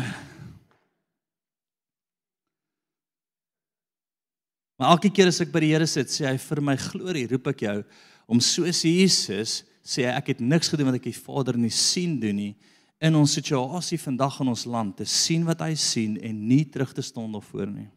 [4.80, 7.50] Maar elke keer as ek by die Here sit, sê hy vir my glorie, roep
[7.52, 7.80] ek jou
[8.30, 12.20] om soos Jesus sê hy ek het niks gedoen wat ek die Vader nie sien
[12.22, 12.52] doen nie
[13.04, 16.92] in ons situasie vandag in ons land te sien wat hy sien en nie terug
[16.94, 17.88] te staan daarvoor nie.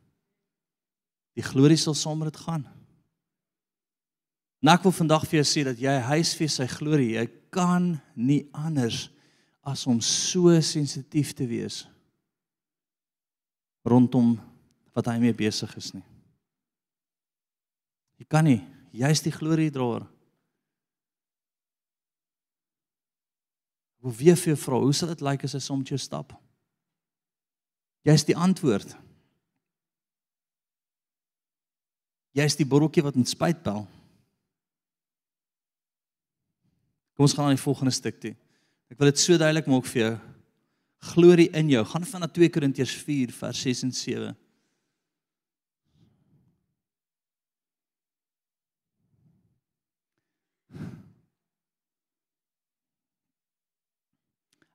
[1.36, 2.64] Die glorie sal saam met dit gaan.
[4.62, 8.44] Nou ek wil vandag vir jou sê dat jy huisves sy glorie, jy kan nie
[8.54, 9.08] anders
[9.62, 11.84] as om so sensitief te wees
[13.86, 14.34] rondom
[14.94, 16.04] wat hy mee besig is nie.
[18.20, 18.60] Jy kan nie,
[18.94, 20.04] jy's die gloriedraer.
[24.02, 26.34] Hoe wie vir jou vra, hoe sal dit lyk as hy soms jou stap?
[28.06, 28.96] Jy's die antwoord.
[32.34, 33.84] Jy's die botteltjie wat met spyt bel.
[37.12, 38.32] Kom ons gaan aan die volgende stuk toe.
[38.92, 40.12] Ek wil dit so duidelik maak vir jou.
[41.14, 41.80] Glorie in jou.
[41.88, 44.26] Gaan van na 2 Korintiërs 4 vers 6 en 7.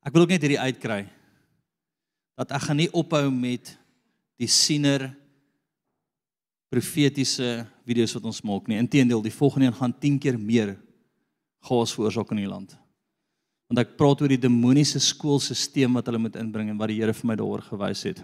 [0.02, 1.04] Ek wil ook net hierdie uitkry
[2.40, 3.76] dat ek gaan nie ophou met
[4.42, 5.12] die siener
[6.74, 8.82] profetiese video's wat ons maak nie.
[8.82, 10.74] Inteendeel, die volgende een gaan 10 keer meer
[11.70, 12.78] chaos veroorsaak in die land
[13.68, 17.14] want ek praat oor die demoniese skoolstelsel wat hulle moet inbring en wat die Here
[17.14, 18.22] vir my daaroor gewys het.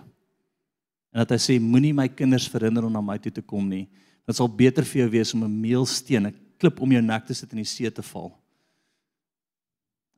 [1.14, 3.86] En dat hy sê moenie my kinders verhinder om na my toe te kom nie.
[4.26, 7.34] Dit sal beter vir jou wees om 'n meelsteen, 'n klip om jou nek te
[7.34, 8.32] sit in die see te val.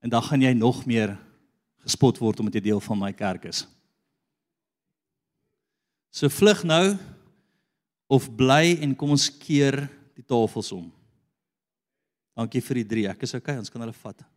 [0.02, 1.18] En dan gaan jy nog meer
[1.82, 3.66] gespot word omdat jy deel van my kerk is.
[6.12, 6.98] So vlug nou
[8.08, 10.92] of bly en kom ons keer die tafels om.
[12.36, 13.08] Dankie vir die 3.
[13.08, 14.35] Ek is okay, ons kan hulle vat.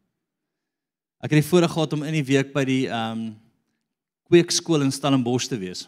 [1.19, 3.29] Ek het die voorreg gehad om in die week by die ehm um,
[4.29, 5.87] kweekskool in Stellenbosch te wees.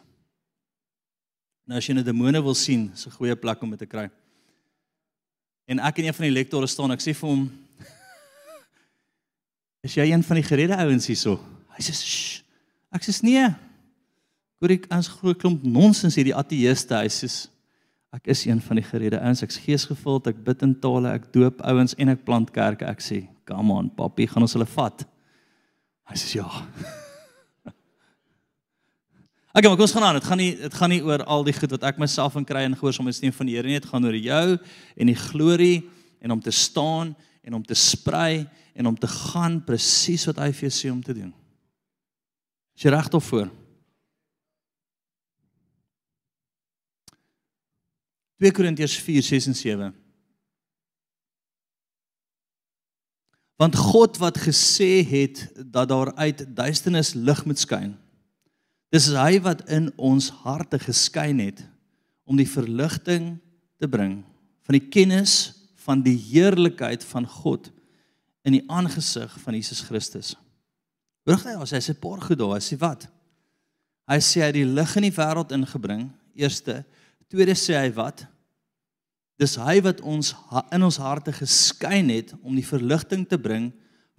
[1.68, 4.10] Nou as jy 'n demone wil sien, is 'n goeie plek om dit te kry.
[5.68, 7.50] En ek en een van die lektore staan, ek sê vir hom
[9.84, 11.38] Is jy een van die geredde ouens hierso?
[11.76, 12.42] Hy sê, "Ssh."
[12.90, 13.54] Ek sê, "Nee."
[14.60, 16.94] Hoor ek ons groot klomp nonsens hierdie ateëste.
[16.94, 17.48] Hy sê,
[18.12, 19.42] "Ek is een van die geredde ouens.
[19.42, 23.28] Ek's geesgevuld, ek bid in tale, ek doop ouens en ek plant kerke." Ek sê,
[23.44, 25.06] "Come on, papi, gaan ons hulle vat?"
[26.10, 26.50] Hy sê, "Ja."
[29.52, 30.14] Okay, maar kom ons gaan aan.
[30.14, 32.60] Dit gaan nie dit gaan nie oor al die goed wat ek myself in kry
[32.62, 33.80] en gehoorsaam is nie van die Here nie.
[33.80, 34.58] Dit gaan oor jou
[34.96, 35.90] en die glorie
[36.22, 38.46] en om te staan en om te sprei
[38.78, 41.34] en om te gaan presies wat hy vir jou sê om te doen.
[42.78, 43.50] Is jy reg daarvoor?
[48.38, 49.90] 2 Korintiërs 4:6 en 7.
[53.60, 57.92] Want God wat gesê het dat daar uit duisternis lig moet skyn.
[58.90, 61.60] Dis hy wat in ons harte geskyn het
[62.24, 63.34] om die verligting
[63.78, 64.22] te bring
[64.64, 65.52] van die kennis
[65.84, 67.68] van die heerlikheid van God
[68.46, 70.34] in die aangesig van Jesus Christus.
[71.28, 73.04] Hoor jy as hy sê paar goed daar, hy sê wat?
[74.10, 76.06] Hy sê hy het die lig in die wêreld ingebring.
[76.38, 76.80] Eerste,
[77.30, 78.24] tweede sê hy wat?
[79.40, 80.34] Dis hy wat ons
[80.74, 83.70] in ons harte geskyn het om die verligting te bring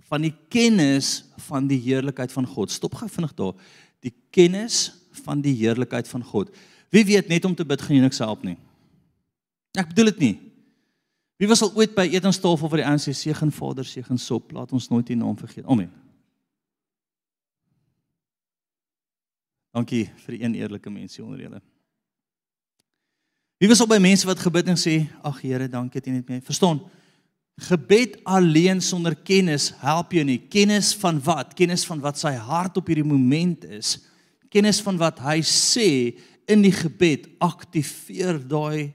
[0.10, 2.74] van die kennis van die heerlikheid van God.
[2.74, 3.54] Stop gou vinnig daar.
[4.02, 4.90] Die kennis
[5.24, 6.50] van die heerlikheid van God.
[6.92, 8.58] Wie weet net om te bid gaan jy niks help nie.
[9.78, 10.36] Ek bedoel dit nie.
[11.42, 14.90] Wie was al ooit by etenstafel vir die ANC seën Vader seën sop, laat ons
[14.92, 15.66] nooit die naam vergeet.
[15.66, 15.90] Amen.
[19.72, 21.62] Dankie vir een eerlike mensie onder julle.
[23.62, 26.30] Wie was al by mense wat gebid en sê, "Ag Here, dankie dat U net
[26.30, 26.82] my verstaan."
[27.58, 30.40] Gebed alleen sonder kennis help jou nie.
[30.40, 31.54] Kennis van wat?
[31.54, 34.00] Kennis van wat sy hart op hierdie oomblik is.
[34.50, 38.94] Kennis van wat hy sê in die gebed aktiveer daai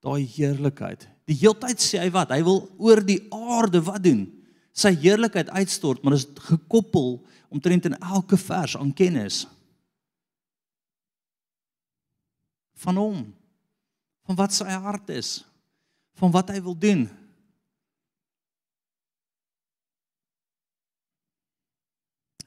[0.00, 1.06] daai heerlikheid.
[1.26, 2.30] Die heeltyd sê hy wat?
[2.30, 4.32] Hy wil oor die aarde wat doen?
[4.72, 9.46] Sy heerlikheid uitstort, maar dit is gekoppel omtrent in elke vers aan kennis
[12.74, 13.34] van hom
[14.28, 15.40] van wat sy hart is
[16.18, 17.06] van wat hy wil doen.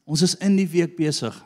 [0.03, 1.37] Ons is in die week besig.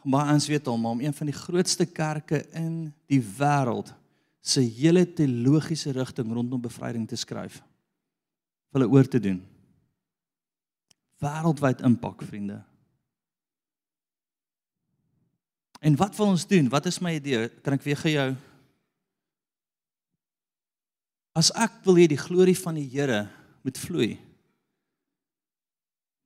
[0.00, 3.92] Maar ons weet al maar om een van die grootste kerke in die wêreld
[4.40, 7.60] se hele teologiese rigting rondom bevryding te skryf
[8.72, 9.42] hulle oor te doen.
[11.20, 12.62] Wêreldwyd impak vriende
[15.80, 16.68] En wat wil ons doen?
[16.68, 17.48] Wat is my idee?
[17.64, 18.30] Kan ek weer gee jou
[21.36, 23.24] As ek wil hê die glorie van die Here
[23.62, 24.16] moet vloei.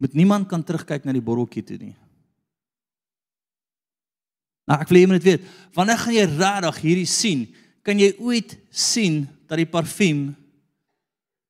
[0.01, 1.95] Moet niemand kan terugkyk na die borreltjie toe nie.
[4.65, 5.45] Nou ek wil hê jy moet weet,
[5.77, 7.45] wanneer gaan jy regtig hierdie sien?
[7.85, 10.31] Kan jy ooit sien dat die parfuum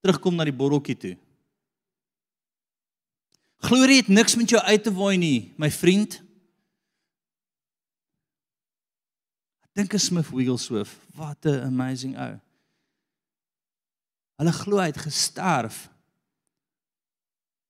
[0.02, 1.14] terugkom na die borreltjie toe?
[3.64, 6.18] Glorie het niks met jou uit te waai nie, my vriend.
[9.74, 12.38] Dink aan Smith Wigglesworth, wat 'n amazing ou.
[14.38, 15.90] Hulle glo hy het gesterf.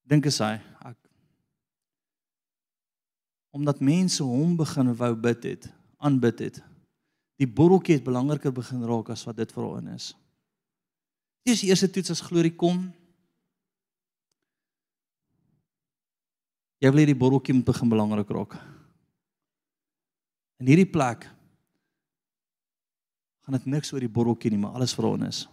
[0.05, 0.97] Dink as hy ek
[3.55, 5.69] omdat mense hom begin wou bid het,
[6.03, 6.57] aanbid het.
[7.39, 10.09] Die borreltjie het belangriker begin raak as wat dit vir hom is.
[11.47, 12.89] Dis die eerste toets as glorie kom.
[16.83, 18.59] Jy wil hê die borreltjie moet begin belangrik raak.
[20.59, 21.29] In hierdie plek
[23.45, 25.45] gaan dit niks oor die borreltjie nie, maar alles vir hom is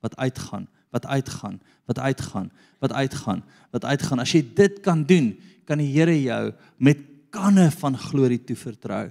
[0.00, 2.46] wat uitgaan, wat uitgaan, wat uitgaan,
[2.80, 4.22] wat uitgaan, wat uitgaan.
[4.22, 5.34] As jy dit kan doen,
[5.68, 9.10] kan die Here jou met kanne van glorie toevertrou.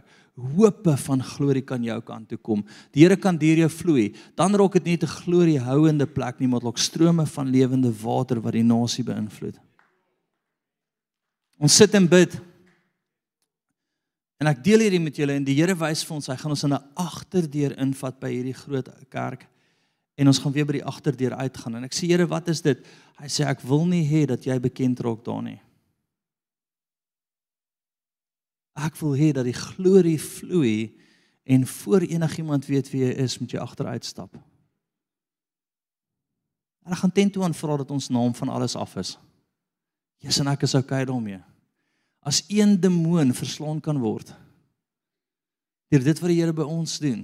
[0.56, 2.64] Hope van glorie kan jou kant toe kom.
[2.96, 4.10] Die Here kan deur jou vloei.
[4.36, 8.54] Dan raak dit nie 'n gloriehouende plek nie, maar ook strome van lewende water wat
[8.54, 9.60] die nasie beïnvloed.
[11.60, 12.40] Ons sit en bid.
[14.40, 16.64] En ek deel hierdie met julle en die Here wys vir ons hy gaan ons
[16.64, 19.48] in 'n agterdeur invat by hierdie groot kerk
[20.16, 22.80] en ons gaan weer by die agterdeur uitgaan en ek sê Here wat is dit?
[23.20, 25.60] Hy sê ek wil nie hê dat jy bekend raak daar nie.
[28.76, 30.96] Ek wil hê dat die glorie vloei
[31.44, 34.36] en voor enigiemand weet wie jy is, moet jy agteruit stap.
[36.86, 39.18] En ek gaan teen toe aan vra dat ons naam van alles af is.
[40.20, 41.44] Jesus en ek is okay daarmee
[42.20, 44.34] as een demoon verslaan kan word
[45.90, 47.24] deur dit wat die Here by ons doen.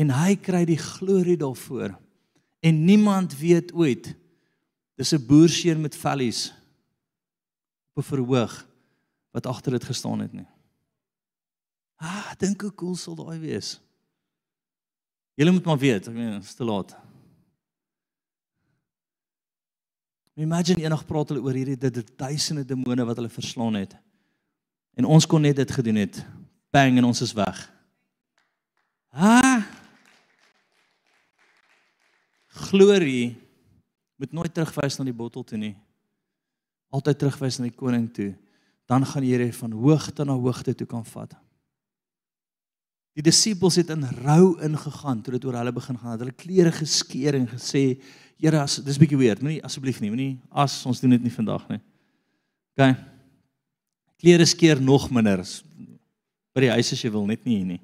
[0.00, 1.92] En hy kry die glorie daarvoor.
[2.64, 4.14] En niemand weet ooit
[4.96, 6.52] dis 'n boerseun met vellies
[7.92, 8.66] op 'n verhoog
[9.30, 10.48] wat agter dit gestaan het nie.
[11.96, 13.80] Ah, dink hoe cool sal daai wees.
[15.34, 16.96] Julle moet maar weet, ek meen, dit is te laat.
[20.36, 23.94] Imagine eendag praat hulle oor hierdie dit dit duisende demone wat hulle verslaan het.
[24.96, 26.18] En ons kon net dit gedoen het.
[26.72, 27.62] Bang en ons is weg.
[29.16, 29.64] Ha?
[32.68, 33.36] Glorie
[34.20, 35.74] moet nooit terugwys na die bottel toe nie.
[36.92, 38.34] Altyd terugwys na die koning toe.
[38.88, 41.32] Dan gaan die Here van hoogte na hoogte toe kan vat.
[43.16, 46.18] Die disippels het in rou ingegaan toe dit oor hulle begin gaan.
[46.20, 47.84] Hulle klere geskeur en gesê,
[48.36, 51.62] Here, as dis bietjie weird, moenie asseblief nie, moenie as ons doen dit nie vandag
[51.70, 51.78] nie.
[52.76, 52.90] OK.
[54.20, 55.40] Klere skeer nog minder.
[56.52, 57.80] By die huis as jy wil, net nie hier nie.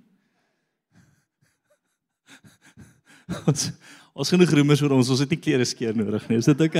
[3.49, 3.71] ons
[4.13, 6.37] ons genoeg roemers vir ons, ons het nie klere skeer nodig nie.
[6.43, 6.77] Is dit OK?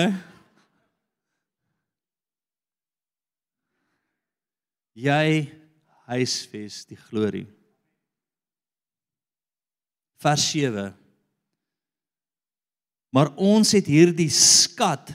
[5.01, 5.49] Jy
[6.13, 7.47] huisves die glorie.
[10.23, 10.93] Vers 7
[13.13, 15.13] Maar ons het hierdie skat.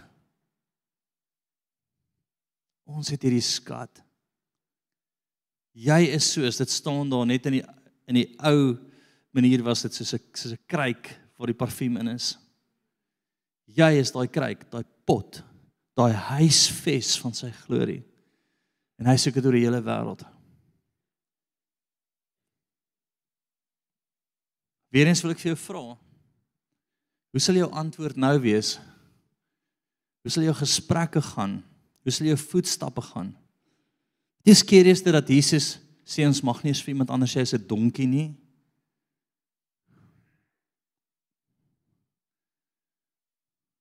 [2.86, 4.04] Ons het hierdie skat.
[5.78, 7.64] Jy is soos dit staan daar net in die
[8.08, 8.78] in die ou
[9.36, 12.38] manier was dit soos 'n soos 'n kruik waar die parfuum in is.
[13.66, 15.44] Jy is daai kruik, daai pot,
[15.96, 18.04] daai huisves van sy glorie.
[18.98, 20.24] En hy soek dit oor die hele wêreld.
[24.94, 25.84] Weerens wil ek vir jou vra.
[27.36, 28.78] Hoe sal jou antwoord nou wees?
[30.24, 31.60] Hoe sal jou gesprekke gaan?
[32.04, 33.34] Hoe sal jou voetstappe gaan?
[34.48, 35.78] Die skeer is dit dat Jesus
[36.08, 38.30] sê ons mag nie eens vir iemand anders sê hy's 'n donkie nie.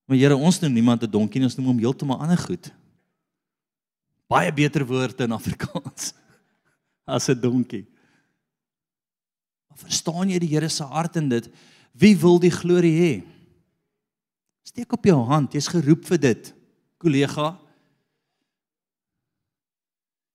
[0.07, 2.73] Maar Here, ons noem niemand 'n donkie nie, ons noem hom heeltemal ander goed.
[4.29, 6.15] Baie beter woorde in Afrikaans
[7.15, 7.87] as 'n donkie.
[9.77, 11.51] Maar verstaan jy die Here se hart in dit?
[11.93, 13.15] Wie wil die glorie hê?
[14.65, 16.49] Steek op jou hand, jy's geroep vir dit,
[17.01, 17.51] kollega.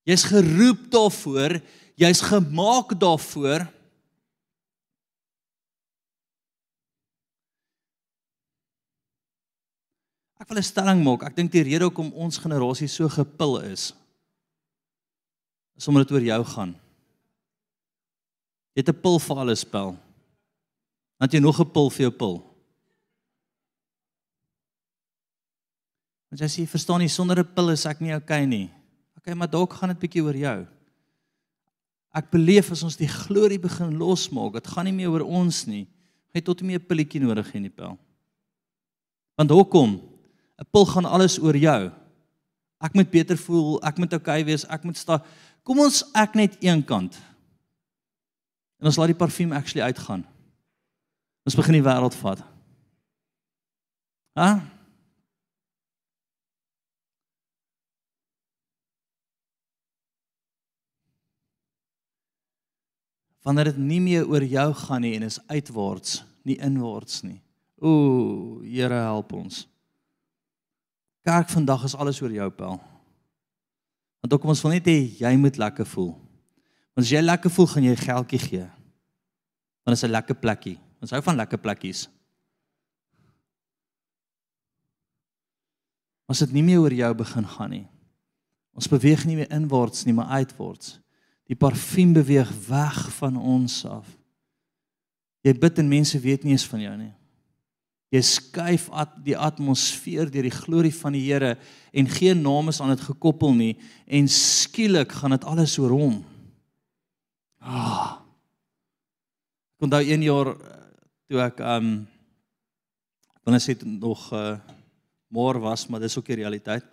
[0.05, 1.57] Jy's geroep daarvoor,
[1.97, 3.65] jy's gemaak daarvoor.
[10.41, 11.23] Ek wil 'n stelling maak.
[11.23, 13.93] Ek dink die rede hoekom ons generasie so gepil is
[15.77, 16.75] is omdat dit oor jou gaan.
[18.75, 19.97] Jy het 'n pil vir alles spel.
[21.19, 22.51] Het jy nog 'n pil vir jou pil.
[26.29, 28.69] Want jy sê verstaan jy sonder 'n pil is ek nie okay nie.
[29.17, 30.67] Okay, maar dalk gaan dit bietjie oor jou.
[32.13, 35.87] Ek beleef as ons die glorie begin losmaak, dit gaan nie meer oor ons nie.
[36.31, 37.97] Jy het tot nie 'n pilletjie nodig in die pel.
[39.37, 40.01] Want hoekom?
[40.59, 41.91] 'n Pil gaan alles oor jou.
[42.81, 45.21] Ek moet beter voel, ek moet okay wees, ek moet staan.
[45.63, 47.19] Kom ons ek net een kant.
[48.81, 50.23] En ons laat die parfuum actually uitgaan.
[51.45, 52.41] Ons begin die wêreld vat.
[54.37, 54.49] Ha?
[63.45, 67.39] Wanneer dit nie meer oor jou gaan nie en is uitwaarts, nie inwaarts nie.
[67.81, 69.65] Ooh, Here help ons.
[71.25, 72.77] Kerk vandag is alles oor jou, Pel.
[74.21, 76.13] Want ook ons wil net hê jy moet lekker voel.
[76.93, 78.65] Want as jy lekker voel, gaan jy geldjie gee.
[79.81, 80.77] Want dit is 'n lekker plekkie.
[81.01, 82.09] Ons hou van lekker plekkies.
[86.27, 87.87] As dit nie meer oor jou begin gaan nie.
[88.77, 90.99] Ons beweeg nie meer inwaarts nie, maar uitwaarts.
[91.47, 94.07] Die parfuum beweeg weg van ons af.
[95.43, 97.13] Jy bid en mense weet nie eens van jou nie.
[98.11, 101.55] Jy skuif at die atmosfeer deur die glorie van die Here
[101.95, 106.17] en geen naam is aan dit gekoppel nie en skielik gaan dit alles oor hom.
[107.61, 108.17] Ah.
[109.77, 110.55] Ek onthou een jaar
[111.29, 111.91] toe ek um
[113.45, 114.57] wanneer sê dit nog uh
[115.31, 116.83] maar was, maar dis ook die realiteit.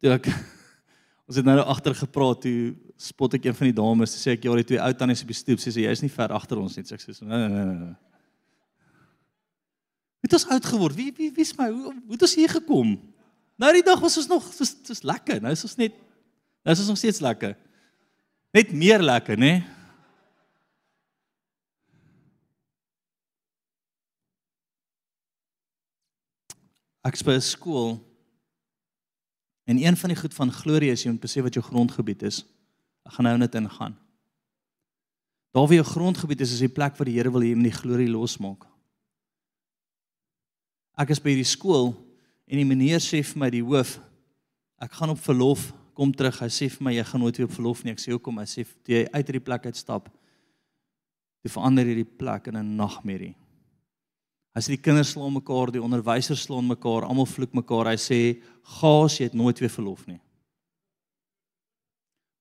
[0.00, 0.30] Toe ek
[1.28, 4.54] ons het nou agter gepraat toe spot ek een van die dames, sê ek ja,
[4.56, 6.78] die twee ou tannies op die stoep, sê sy jy is nie ver agter ons
[6.78, 7.76] nie, sê ek sê nee nee nee.
[7.82, 7.92] nee.
[10.24, 10.96] Het ons oud geword?
[10.96, 11.68] Wie wie wie's my?
[11.68, 12.96] Hoe hoe het ons hier gekom?
[13.60, 15.42] Nou die dag was ons nog soos soos lekker.
[15.44, 15.98] Nou is ons net
[16.64, 17.52] nou is ons nog steeds lekker.
[18.56, 19.58] Net meer lekker, né?
[19.58, 19.73] Nee?
[27.04, 27.98] Ek speel skool.
[29.68, 32.42] En een van die goed van glorie is jy moet besef wat jou grondgebied is.
[33.04, 33.96] Ek gaan nou net ingaan.
[35.54, 37.70] Daar waar jou grondgebied is, is die plek waar die Here wil hê jy moet
[37.70, 38.64] die glorie losmaak.
[40.98, 41.92] Ek is by hierdie skool
[42.50, 43.96] en die meneer sê vir my die hoof,
[44.82, 46.40] ek gaan op verlof kom terug.
[46.42, 47.94] Hy sê vir my jy gaan nooit weer op verlof nie.
[47.94, 48.40] Ek sê hoekom?
[48.42, 50.10] Hy sê jy uit hierdie plek uitstap,
[51.44, 53.34] jy verander hierdie plek in 'n nagmerrie.
[54.54, 57.90] Sê die kinders slaan mekaar, die onderwysers slaan mekaar, almal vloek mekaar.
[57.90, 58.18] Hy sê
[58.78, 60.20] gaas, jy het nooit weer verlof nie.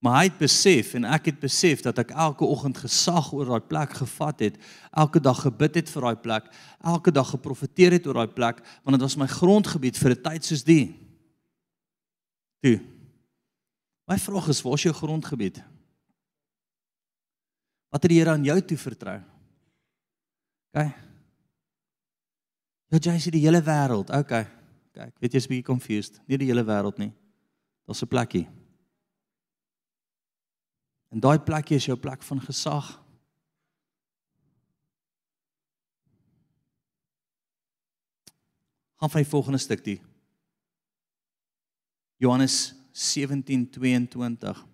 [0.04, 3.64] Maar hy het besef en ek het besef dat ek elke oggend gesag oor daai
[3.64, 4.58] plek gevat het,
[4.92, 6.50] elke dag gebid het vir daai plek,
[6.84, 10.44] elke dag geprofeteer het oor daai plek, want dit was my grondgebied vir 'n tyd
[10.44, 10.92] soos die.
[12.62, 12.82] Toe.
[14.06, 15.64] My vraag is, waar is jou grondgebied?
[17.90, 19.22] Wat het die Here aan jou toe vertrou?
[20.76, 21.13] OK.
[22.94, 24.12] Ja, jy sê die hele wêreld.
[24.14, 24.34] OK.
[24.94, 26.20] Kyk, weet jy is bietjie confused.
[26.30, 27.10] Nie die hele wêreld nie.
[27.88, 28.48] Daar's 'n plekkie.
[31.10, 33.02] En daai plekkie is jou plek van gesag.
[38.98, 40.00] Gaan van die volgende stuk toe.
[42.18, 44.73] Johannes 17:22.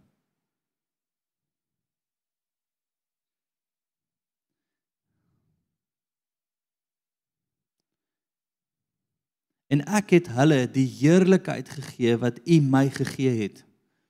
[9.70, 13.62] En ek het hulle die heerlikheid gegee wat U my gegee het,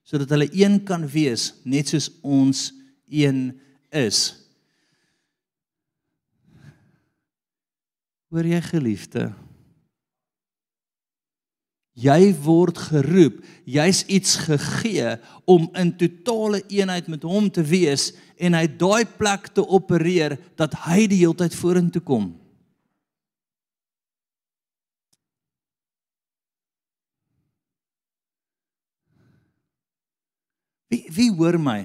[0.07, 2.69] sodat hulle een kan wees net soos ons
[3.11, 3.51] een
[3.91, 4.21] is.
[8.29, 9.29] Hoor jy geliefde?
[11.99, 15.17] Jy word geroep, jy's iets gegee
[15.49, 20.77] om in totale eenheid met hom te wees en hy daai plek te opereer dat
[20.85, 22.29] hy die heeltyd vorentoe kom.
[30.89, 31.83] Wie wie hoor my?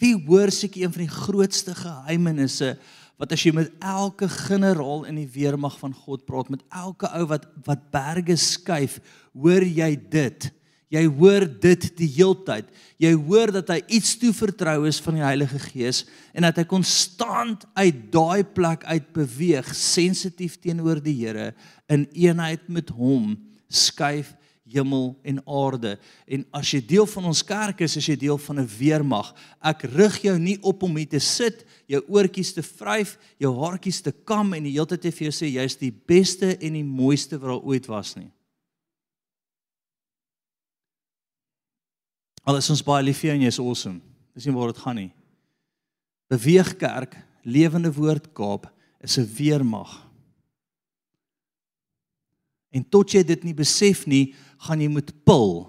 [0.00, 2.76] Wie hoor seker een van die grootste geheimenisse
[3.20, 7.26] wat as jy met elke generaal in die weermag van God praat, met elke ou
[7.28, 8.96] wat wat berge skuif,
[9.36, 10.46] hoor jy dit?
[10.90, 12.70] Jy hoor dit die heeltyd.
[12.98, 16.00] Jy hoor dat hy iets toevertrou is van die Heilige Gees
[16.34, 21.52] en dat hy konstant uit daai plek uit beweeg, sensitief teenoor die Here
[21.92, 23.36] in eenheid met hom
[23.70, 24.32] skuif
[24.72, 25.98] hemel en aarde.
[26.26, 29.34] En as jy deel van ons kerk is, is jy deel van 'n weermag.
[29.62, 34.00] Ek rig jou nie op om hier te sit, jou oortjies te vryf, jou haartjies
[34.00, 37.38] te kam en die hele tyd vir jou sê jy's die beste en die mooiste
[37.38, 38.30] wat daar ooit was nie.
[42.44, 44.00] Al is ons baie lief vir jou en jy's awesome.
[44.34, 45.12] Dis nie waar dit gaan nie.
[46.30, 48.70] Beweeg kerk, lewende woord Kaap
[49.00, 50.09] is 'n weermag.
[52.70, 54.34] En tot jy dit nie besef nie,
[54.66, 55.66] gaan jy moet pil.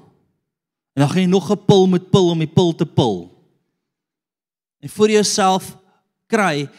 [0.93, 3.31] En dan gaan jy nog 'n pil met pil om die pil te pil.
[4.81, 5.77] En vir jouself
[6.27, 6.69] kry,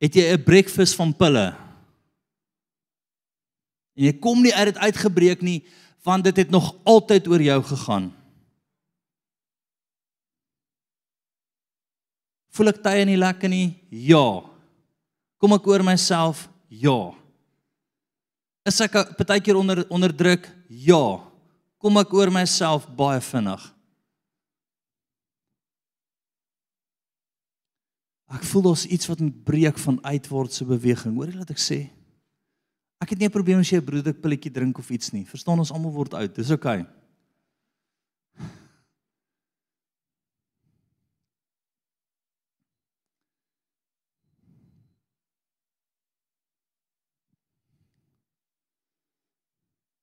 [0.00, 1.54] het jy 'n breakfast van pille.
[3.96, 5.64] En jy kom nie uit dit uitgebreek nie,
[6.02, 8.12] want dit het nog altyd oor jou gegaan.
[12.50, 13.74] Voel ek tye nie lekker nie?
[13.90, 14.44] Ja.
[15.36, 16.48] Kom ek oor myself?
[16.68, 17.12] Ja.
[18.66, 20.48] Is ek partykeer onder onderdruk?
[20.68, 21.22] Ja.
[21.78, 23.62] Kom ek oor myself baie vinnig?
[28.34, 31.14] Ek voel daar's iets wat moet breek van uitwaartse beweging.
[31.14, 31.78] Hoor jy wat ek sê?
[32.98, 35.24] Ek het nie 'n probleem as jy 'n broodpilletjie drink of iets nie.
[35.24, 36.34] Verstaan ons almal word oud.
[36.34, 36.80] Dis oukei.
[36.80, 37.05] Okay.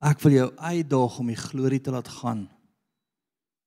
[0.03, 2.43] Ek wil jou uitdaag om die glorie te laat gaan.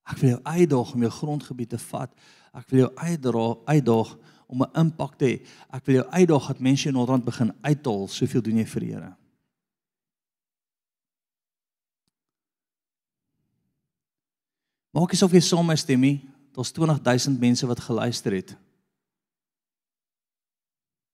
[0.06, 2.12] Ek wil jou uitdaag om jou grondgebied te vat.
[2.52, 4.10] Ek wil jou uitdra uitdaag
[4.46, 5.46] om 'n impak te hê.
[5.72, 8.92] Ek wil jou uitdaag dat mense in Noord-Rand begin uithaal, soveel doen jy vir die
[8.92, 9.16] Here.
[14.92, 16.24] Maak asof jy saam is, Timmy.
[16.52, 18.56] Daar's 20000 mense wat geluister het.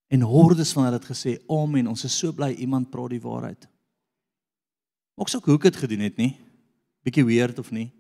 [0.09, 3.72] En hordes van hulle het gesê, "Amen, ons is so bly iemand praat die waarheid."
[5.19, 6.33] Maak sou hoe ek dit gedoen het nie.
[7.05, 7.91] Bietjie weird of nie?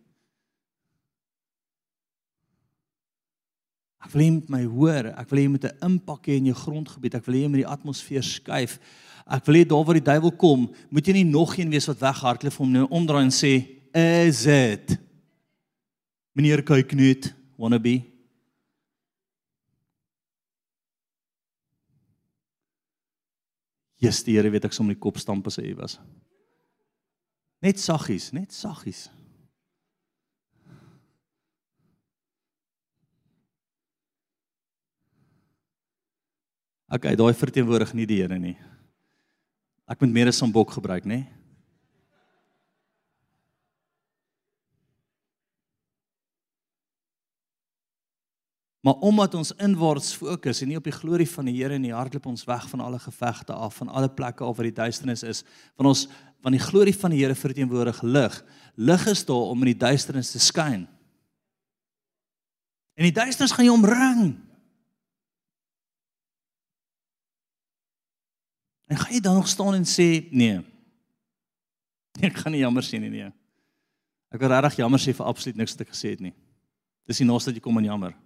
[4.02, 6.54] Ek wil hê met my hoor, ek wil hê met 'n impak hê in jou
[6.54, 7.14] grondgebied.
[7.14, 8.78] Ek wil hê met die atmosfeer skuif.
[9.26, 12.00] Ek wil hê daar waar die duiwel kom, moet jy nie nog een wees wat
[12.00, 14.98] weghardloop om nou omdraai en sê, "Is dit?"
[16.34, 18.02] Meneer kyk net, wanna be?
[24.02, 25.98] Jesus, die Here weet ek som die kop stamp as hy was.
[27.62, 29.06] Net saggies, net saggies.
[36.92, 38.56] Okay, daai verteenwoordig nie die Here nie.
[39.88, 41.22] Ek moet meer as 'n bok gebruik, nê?
[48.82, 52.24] Maar omdat ons inwaarts fokus en nie op die glorie van die Here nie, hardloop
[52.26, 55.44] ons weg van alle gevegte af, van alle plekke waar die duisternis is.
[55.78, 56.08] Van ons
[56.42, 58.40] van die glorie van die Here verteenwoordig lig.
[58.74, 60.88] Lig is daar om in die duisternis te skyn.
[62.98, 64.34] En die duisternis gaan jou omring.
[68.90, 70.58] En gaan jy dan nog staan en sê nee.
[72.18, 73.30] Nee, ek gaan nie jammer sê nie nee.
[74.34, 76.34] Ek wil regtig jammer sê vir absoluut niks wat ek gesê het nie.
[77.06, 78.18] Dis die naaste dat jy kom aan jammer.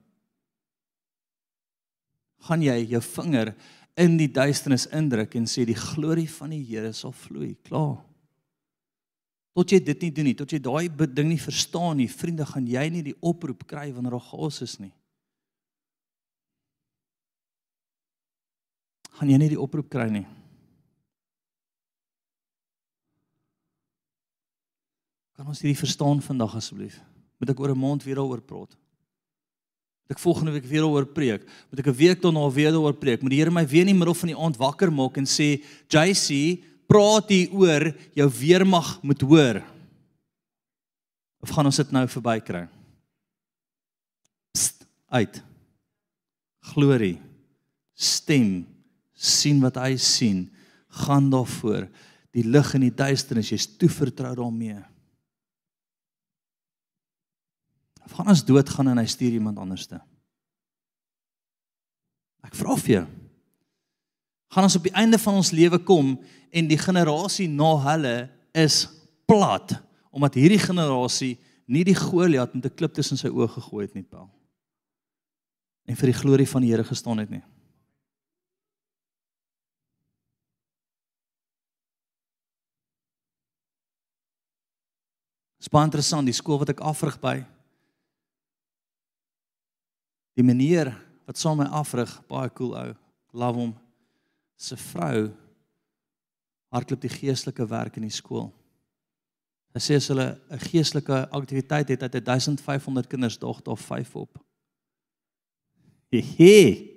[2.45, 3.55] Gaan jy jou vinger
[3.97, 7.55] in die duisternis indruk en sê die glorie van die Here sal vloei.
[7.65, 8.03] Klaar.
[9.57, 12.67] Tot jy dit nie doen nie, tot jy daai ding nie verstaan nie, vriende, gaan
[12.69, 14.93] jy nie die oproep kry wanneer daar gas is nie.
[19.17, 20.27] Gaan jy nie die oproep kry nie.
[25.37, 27.01] Kan ons hierdie verstaan vandag asseblief?
[27.41, 28.77] Moet ek oor 'n maand weer daaroor praat?
[30.07, 31.47] Moet ek volgende week weer daaroor preek?
[31.71, 33.23] Moet ek 'n week daarna weer daaroor preek?
[33.23, 35.61] Moet die Here my weer in die middel van die aand wakker maak en sê,
[35.89, 39.63] "JC, praat hier oor jou weermag moet hoor."
[41.43, 42.69] Of gaan ons dit nou verbykry?
[44.53, 45.43] Pst, uit.
[46.75, 47.21] Glorie.
[47.95, 48.67] Stem.
[49.19, 50.51] sien wat hy sien.
[50.89, 51.89] Gaan daarvoor.
[52.37, 54.77] Die lig in die duisternis, jy's toevertrou daarmee.
[57.96, 60.01] Of gaan ons doodgaan en hy stuur iemand anderste?
[62.47, 63.07] Ek vra vir jou.
[64.55, 66.15] Gaan ons op die einde van ons lewe kom
[66.55, 68.17] en die generasie na hulle
[68.57, 68.85] is
[69.29, 69.75] plat
[70.17, 71.35] omdat hierdie generasie
[71.69, 74.31] nie die Goliat met 'n klip tussen sy oë gegooi het nie, Paul.
[75.85, 77.43] En vir die glorie van die Here gestaan het nie.
[85.59, 87.45] Spaar interessant, die skool wat ek afrig by
[90.37, 90.93] Die meneer
[91.27, 92.93] wat saam met my afrig, baie cool ou,
[93.35, 93.73] love hom.
[94.57, 95.31] Se vrou
[96.73, 98.51] hardloop die geestelike werk in die skool.
[99.77, 104.17] Hy sê as hulle 'n geestelike aktiwiteit het, het hy 1500 kinders dog daar 5
[104.17, 104.39] op.
[106.13, 106.95] Hehe.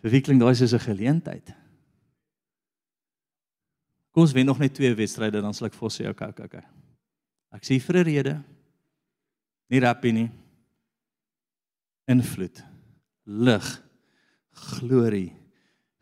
[0.00, 1.54] Vir wie klink daai soos 'n geleentheid?
[4.12, 6.64] Kom ons wen nog net twee wedstryde dan sal ek vir sê okay, okay, okay.
[7.52, 8.44] Ek sê vir 'n rede.
[9.70, 10.30] Nie rappie nie
[12.08, 12.62] invloed,
[13.24, 13.68] lig,
[14.72, 15.32] glorie.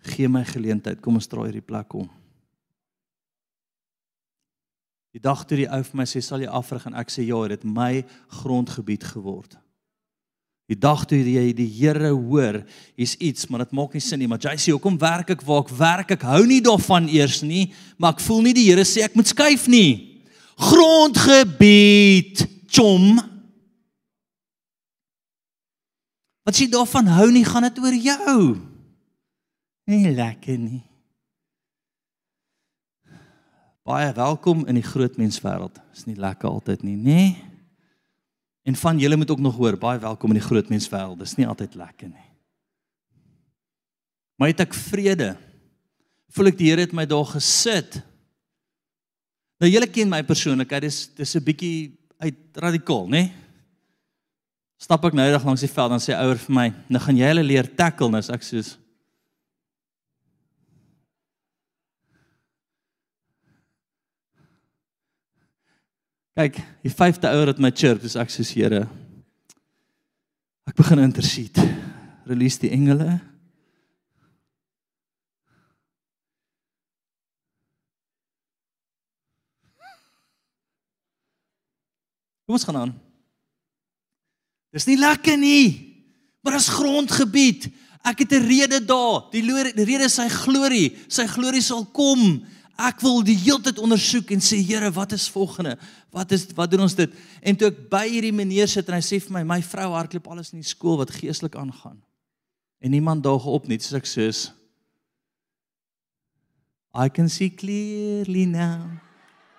[0.07, 2.07] Gee my geleentheid, kom ons draai hierdie plek om.
[5.17, 7.39] Die dag toe die ou vir my sê sal jy afrig en ek sê ja,
[7.49, 8.05] dit my
[8.43, 9.57] grondgebied geword.
[10.67, 12.59] Die dag toe jy die Here hoor,
[12.99, 15.63] hier's iets, maar dit maak nie sin nie, maar jy sê hoekom werk ek waar
[15.63, 16.13] ek werk?
[16.19, 19.31] Ek hou nie daarvan eers nie, maar ek voel nie die Here sê ek moet
[19.31, 20.21] skuif nie.
[20.59, 22.43] Grondgebied,
[22.73, 23.17] chom.
[26.47, 28.41] Wat jy daarvan hou nie, gaan dit oor jou.
[29.91, 30.85] Nie lekker nie.
[33.87, 35.79] Baie welkom in die groot menswêreld.
[35.95, 37.25] Is nie lekker altyd nie, nê?
[38.67, 41.19] En van julle moet ook nog hoor, baie welkom in die groot menswêreld.
[41.23, 42.31] Dis nie altyd lekker nie.
[44.39, 45.33] Maar het ek vrede?
[46.35, 48.01] Voel ek die Here het my daar gesit?
[49.63, 53.23] Nou julle ken my persoonlikheid, dis dis 'n bietjie uit radikaal, nê?
[54.77, 57.31] Stap ek nou eendag langs die veld dan sê ouer vir my, "Nou gaan jy
[57.33, 58.77] hulle leer tackle," nou ek soos
[66.37, 68.83] Kyk, die vyfde ouer het my chirp, dis ek soos Here.
[70.69, 71.65] Ek begin intercede.
[72.29, 73.21] Release die engele.
[82.45, 83.06] Kom ons gaan aan.
[84.75, 85.95] Dis nie lekker nie.
[86.47, 87.69] Maar as grondgebied,
[88.07, 89.31] ek het 'n rede daar.
[89.31, 90.97] Die, die rede is sy glorie.
[91.09, 92.45] Sy glorie sal kom.
[92.77, 95.79] Ek wil die heeltyd ondersoek en sê Here, wat is volgende?
[96.13, 97.11] Wat is wat doen ons dit?
[97.43, 100.29] En toe ek by hierdie meneer sit en hy sê vir my, my vrou hardloop
[100.29, 102.03] alles in die skool wat geestelik aangaan.
[102.81, 104.29] En niemand daag op nie, so ek sê
[106.97, 109.01] I can see clearly now.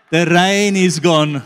[0.09, 1.43] The rain is gone.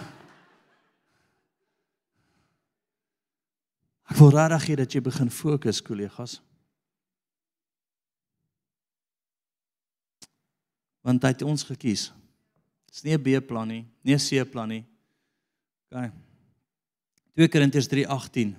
[4.11, 6.41] Ek wil regtig hê dat jy begin fokus, kollegas.
[11.01, 12.09] Want hy het ons gekies.
[12.91, 14.85] Dis nie 'n B-plan nie, nie 'n C-plan nie.
[15.91, 16.11] OK.
[17.35, 18.55] 2 Korintiërs 3:18.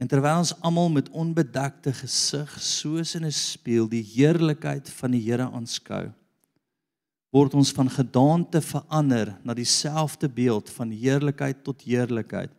[0.00, 5.20] En terwyl ons almal met onbedekte gesig soos in 'n spieël die heerlikheid van die
[5.20, 6.12] Here aanskou,
[7.30, 12.50] word ons van gedaante verander na dieselfde beeld van heerlikheid tot heerlikheid.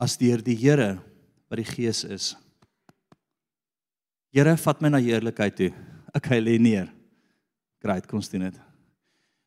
[0.00, 0.96] As deur die Here
[1.48, 2.34] wat die Gees is.
[4.32, 5.70] Here, vat my na heerlikheid toe.
[6.16, 6.90] Ek hy lê neer.
[7.80, 8.58] Great, kom ons doen dit.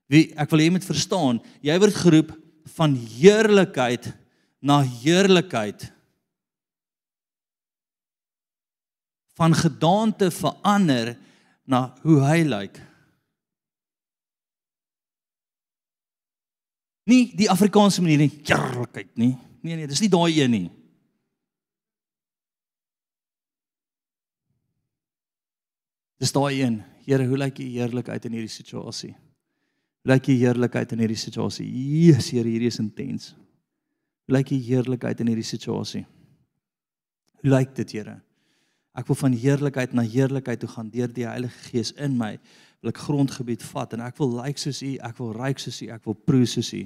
[0.09, 2.31] Wie ek wil hê jy moet verstaan, jy word geroep
[2.77, 4.09] van heerlikheid
[4.61, 5.85] na heerlikheid.
[9.39, 11.13] Van gedaante verander
[11.63, 12.79] na hoe hy lyk.
[17.09, 19.33] Nie die Afrikaanse manier nie, heerlikheid nie.
[19.63, 20.67] Nee nee, dis nie daai een nie.
[26.19, 26.81] Dis daai een.
[27.07, 29.13] Here, hoe lyk u heerlikheid in hierdie situasie?
[30.03, 31.65] Hoe lyk u heerlikheid in hierdie situasie?
[31.65, 33.31] Jesus, Here, hierdie is intens.
[34.27, 36.03] Hoe lyk u heerlikheid in hierdie situasie?
[37.39, 38.19] Hoe lyk dit, Here?
[38.97, 42.37] Ek wil van heerlikheid na heerlikheid toe gaan deur die Heilige Gees in my.
[42.81, 45.81] Wil ek grondgebied vat en ek wil lyk like soos u, ek wil ryk soos
[45.83, 46.85] u, ek wil proe soos u.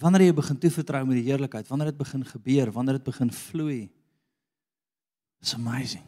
[0.00, 3.90] Wanneer jy begin toevertrou met die heerlikheid, wanneer dit begin gebeur, wanneer dit begin vloei.
[5.40, 6.04] It's amazing.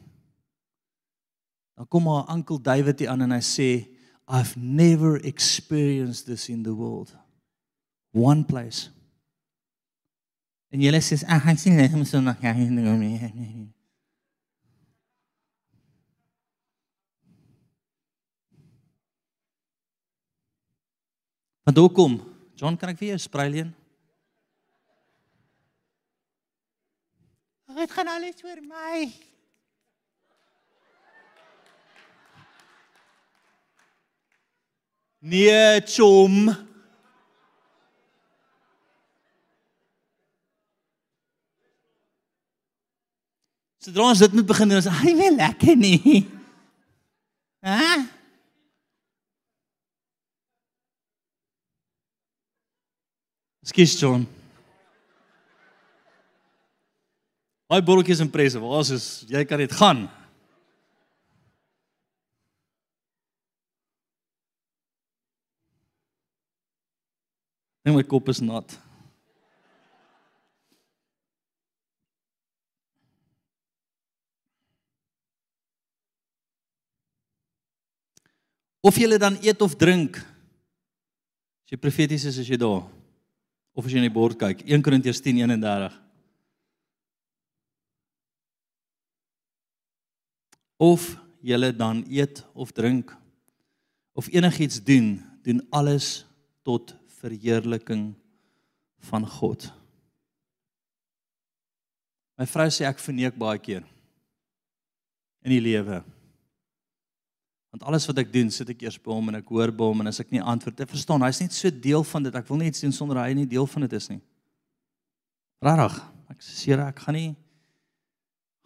[1.76, 3.68] Dan kom maar Uncle David hier aan en hy sê
[4.28, 7.12] I've never experienced this in the world.
[8.16, 8.88] One place.
[10.72, 13.68] En jy sê ag ek sien net so nog ja nie.
[21.62, 22.20] Want hoekom?
[22.56, 23.50] John, kan ek vir jou sprei
[27.74, 29.12] Dit gaan alles oor my.
[35.18, 36.50] Nee, chom.
[43.82, 46.26] Sodra ons dit moet begin doen, is hy wel lekker nie.
[47.62, 48.02] Hæ?
[53.62, 54.41] Skus John.
[57.72, 60.02] Daai bolletjies in presse, waar is jy kan dit gaan?
[67.80, 68.76] Nee, my kop is nat.
[78.84, 80.20] Of jy dan eet of drink.
[80.20, 82.84] As jy profeties is, is jy daar.
[83.72, 86.11] Of as jy in die bord kyk, 1 Korintiërs 10:31.
[90.82, 93.12] Of jy dan eet of drink
[94.12, 96.26] of enigiets doen, doen alles
[96.62, 98.12] tot verheerliking
[99.08, 99.70] van God.
[102.36, 103.86] My vrou sê ek verneek baie keer
[105.42, 106.02] in die lewe.
[107.72, 110.04] Want alles wat ek doen, sit ek eers by hom en ek hoor by hom
[110.04, 112.34] en as ek nie antwoord, ek verstaan, hy's net so deel van dit.
[112.36, 114.20] Ek wil nie iets doen sonder hy nie deel van dit is nie.
[115.62, 115.96] Rarig.
[116.32, 117.32] Ek sê Here, ek gaan nie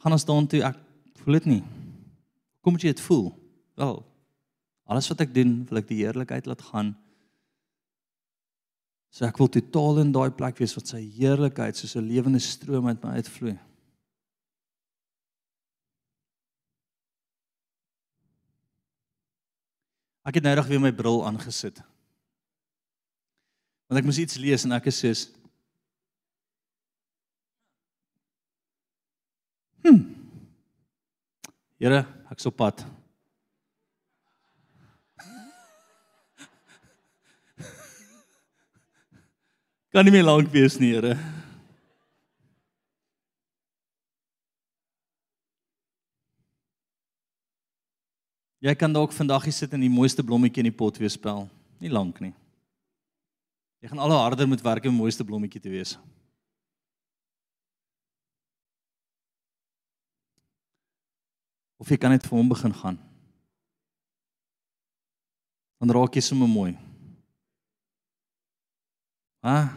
[0.03, 0.77] gaan ons daan toe ek
[1.23, 1.63] voel dit nie.
[2.67, 3.29] Kom moet jy dit voel?
[3.79, 4.01] Wel,
[4.91, 6.89] alles wat ek doen, wil ek die heerlikheid laat gaan.
[9.15, 12.89] So ek wil totaal in daai plek wees wat sy heerlikheid soos 'n lewende stroom
[12.91, 13.55] uit my uitvloei.
[20.27, 21.79] Ek het nou reg weer my bril aangesit.
[23.87, 25.29] Want ek moes iets lees en ek is soos
[29.87, 30.16] Hm.
[31.77, 32.81] Here, ek's op pad.
[39.93, 41.13] Kan nie meer lank wees nie, Here.
[48.65, 51.45] Jy kan dalk vandag hier sit en die mooiste blommetjie in die pot weer spel.
[51.79, 52.33] Nie lank nie.
[53.85, 55.93] Jy gaan al hoe harder moet werk om die mooiste blommetjie te wees.
[61.77, 62.99] Of jy kan net vir hom begin gaan.
[65.81, 66.73] Dan raak jy sommer mooi.
[69.45, 69.69] Ah.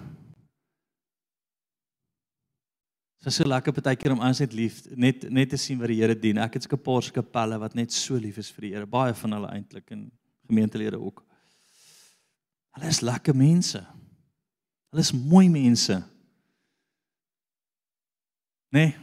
[3.20, 6.16] Dit is so lekker partykeer om aansit lief net net te sien wat die Here
[6.16, 6.40] doen.
[6.40, 8.88] Ek het sulke paar skapelle wat net so lief is vir die Here.
[8.88, 10.08] Baie van hulle eintlik en
[10.48, 11.20] gemeentelede ook.
[12.78, 13.84] Hulle is lekker mense.
[14.90, 16.00] Hulle is mooi mense.
[18.72, 18.96] Nee.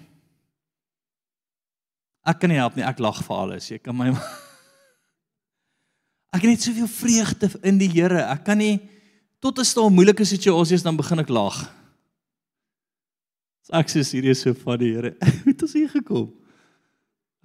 [2.27, 3.71] Ek kan nie help nie, ek lag vir alles.
[3.71, 4.11] Jy kan my
[6.35, 8.27] Ek het net soveel vreugde in die Here.
[8.29, 8.81] Ek kan nie
[9.41, 11.61] tot as daar moeilike situasie is dan begin ek lag.
[13.65, 15.15] So ek sê hierdie is so van die Here.
[15.45, 16.27] Hoe het ons hier gekom?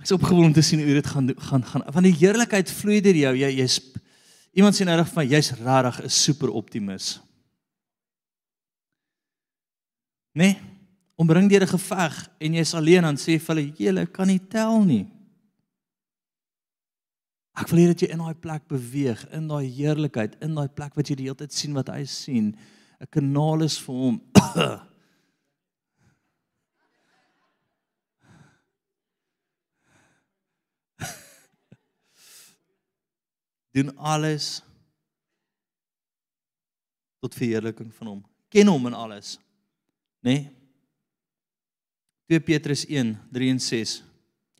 [0.01, 1.85] Ek is opgewonde om te sien hoe dit gaan gaan gaan.
[1.93, 3.35] Want die heerlikheid vloei deur jou.
[3.37, 3.75] Jy jy's
[4.57, 7.19] iemand sien reg van jy's regtig 'n super optimis.
[10.33, 10.57] Nee,
[11.21, 14.83] omring deur 'n geveg en jy's alleen dan sê vir hulle, "Julle kan nie tel
[14.83, 15.07] nie."
[17.55, 20.95] Ek wil hê dat jy in daai plek beweeg, in daai heerlikheid, in daai plek
[20.95, 22.55] wat jy die hele tyd sien wat hy sien.
[22.99, 24.21] 'n Kanaal is vir hom.
[33.73, 34.61] doen alles
[37.19, 38.25] tot verheerliking van hom.
[38.49, 39.39] Ken hom in alles.
[40.21, 40.33] Nê?
[40.33, 40.60] Nee?
[42.31, 43.97] 2 Petrus 1 3 en 6.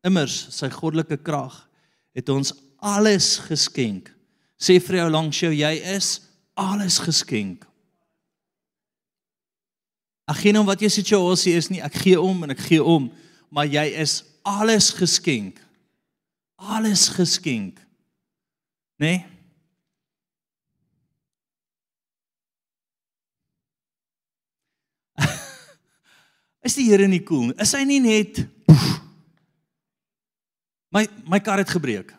[0.03, 1.56] Immers sy goddelike krag
[2.11, 2.52] het ons
[2.84, 4.10] alles geskenk.
[4.60, 6.18] Sê vir jou langs jou jy is
[6.60, 7.64] alles geskenk.
[10.27, 13.07] Ek gee nou wat jou situasie is nie, ek gee om en ek gee om,
[13.52, 15.60] maar jy is alles geskenk.
[16.60, 17.80] Alles geskenk.
[18.99, 19.15] Né?
[19.15, 19.31] Nee?
[26.62, 27.58] Is die Here nie cool nie?
[27.62, 28.46] Is hy nie net
[30.92, 32.12] My my kar het gebreek.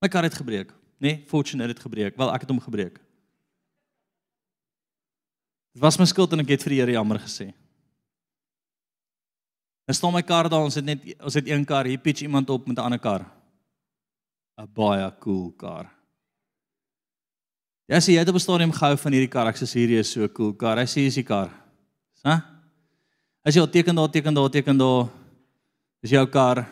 [0.00, 1.10] My kar het gebreek, nê?
[1.12, 2.16] Nee, Fortune het gebreek.
[2.16, 2.96] Wel, ek het hom gebreek.
[5.76, 7.50] Dit was my skuld en ek het vir die Here jammer gesê.
[9.86, 12.50] Dan staan my kar daar, ons het net ons het een kar, hier pitch iemand
[12.50, 13.28] op met 'n ander kar.
[14.56, 15.92] 'n Baie cool kar.
[17.86, 19.46] Ja, sê jy het op 'n stadium gehou van hierdie kar.
[19.46, 20.78] Ek sê hierdie is so cool kar.
[20.78, 21.52] Hy sê is die kar.
[22.24, 22.55] Hæ?
[23.46, 25.04] As jy al teken daar, teken daar, teken daar.
[26.02, 26.64] Dis jou kar.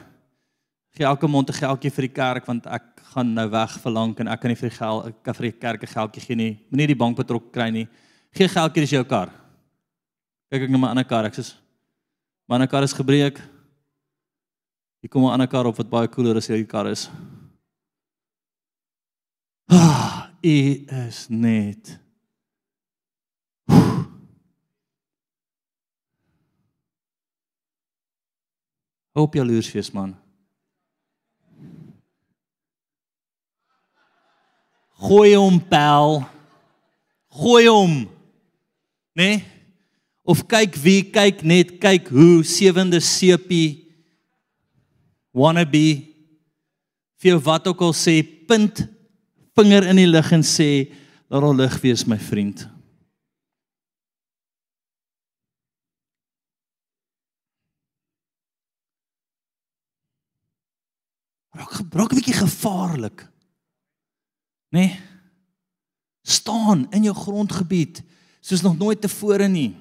[0.98, 2.82] Gee elke maand 'n geldjie vir die kerk want ek
[3.14, 5.42] gaan nou weg vir lank en ek kan nie vir die geld ek kan vir
[5.42, 6.58] die kerk 'n geldjie gee nie.
[6.70, 7.88] Moenie die bank betrok kry nie.
[8.34, 9.30] Gee geldjie dis jou kar.
[10.50, 11.24] Kyk ek na my ander kar.
[11.24, 11.54] Ek sê
[12.48, 13.38] my ander kar is gebreek.
[15.00, 17.08] Hier kom 'n ander kar op wat baie cooler as hierdie kar is.
[19.70, 22.03] Ah, u is net.
[29.14, 30.12] Hoop jaloers wees man.
[35.04, 36.22] Gooi hom pel.
[37.34, 37.98] Gooi hom.
[39.14, 39.28] Né?
[39.28, 39.42] Nee?
[40.24, 43.84] Of kyk wie kyk net kyk hoe sewende sepie
[45.36, 46.14] wannabe
[47.20, 48.86] vir jou wat ook al sê punt
[49.52, 50.70] vinger in die lug en sê
[51.28, 52.64] laat al lig wees my vriend.
[61.54, 63.18] Raak raak 'n bietjie gevaarlik.
[64.74, 64.86] Né?
[64.86, 65.00] Nee?
[66.22, 68.02] Staan in jou grondgebied
[68.40, 69.76] soos nog nooit tevore nie.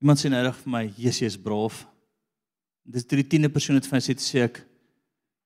[0.00, 1.86] Iemand sê nou reg vir my, Jesus is braaf.
[2.84, 4.60] Dis die 10de persoon wat vir my sê sê ek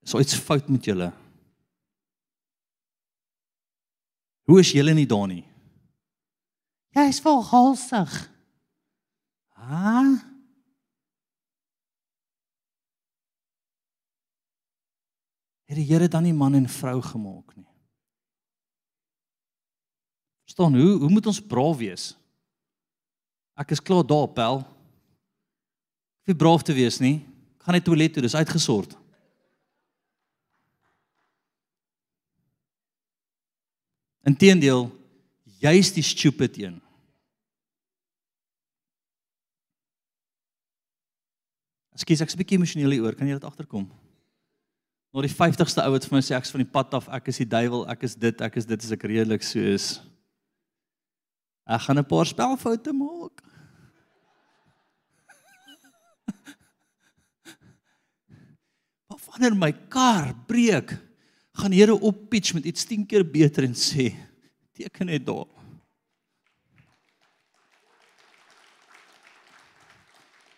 [0.04, 1.12] is iets fout met julle.
[4.50, 5.44] Hoe is julle nie daar nie?
[6.96, 8.30] Hy's vol halsig.
[9.60, 10.02] Ha?
[15.68, 17.68] Het die Here dan nie man en vrou gemaak nie?
[20.48, 22.06] Verstaan, hoe hoe moet ons braaf wees?
[23.60, 24.64] Ek is klaar daar, pel.
[26.24, 27.20] Ek wil braaf te wees nie.
[27.60, 28.96] Ek gaan net toilet toe, dis uitgesort.
[34.26, 34.88] Inteendeel,
[35.60, 36.80] jy's die stupid een.
[42.00, 43.12] Ekskuus, ek's 'n bietjie emosioneel hieroor.
[43.12, 43.84] Kan jy dit agterkom?
[45.12, 47.42] Na die 50ste ou wat vir my sê ek's van die pad af, ek is
[47.42, 50.00] die duiwel, ek is dit, ek is dit as ek redelik so is.
[51.68, 53.44] Ek gaan 'n paar spelfoute maak.
[59.10, 60.96] Maar wanneer my kar breek,
[61.52, 64.14] gaan Here op pitch met iets 10 keer beter en sê
[64.72, 65.46] teken net daar.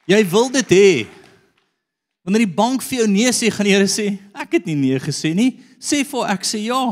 [0.06, 1.21] Jy wil dit hê.
[2.22, 4.12] Wanneer die bank vir jou nee sê, gaan die Here sê
[4.44, 5.56] ek het nie nee gesê nie.
[5.82, 6.82] Sê vir ek sê ja.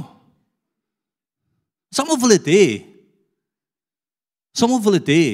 [1.94, 2.64] Sommige wil dit hê.
[4.54, 5.24] Sommige wil dit hê.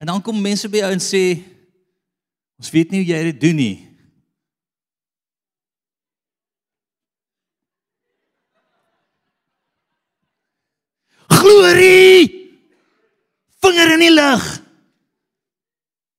[0.00, 1.24] En dan kom mense by jou en sê
[2.60, 3.76] ons weet nie hoe jy dit doen nie.
[11.46, 12.50] glorie.
[13.62, 14.44] Vinger in die lug.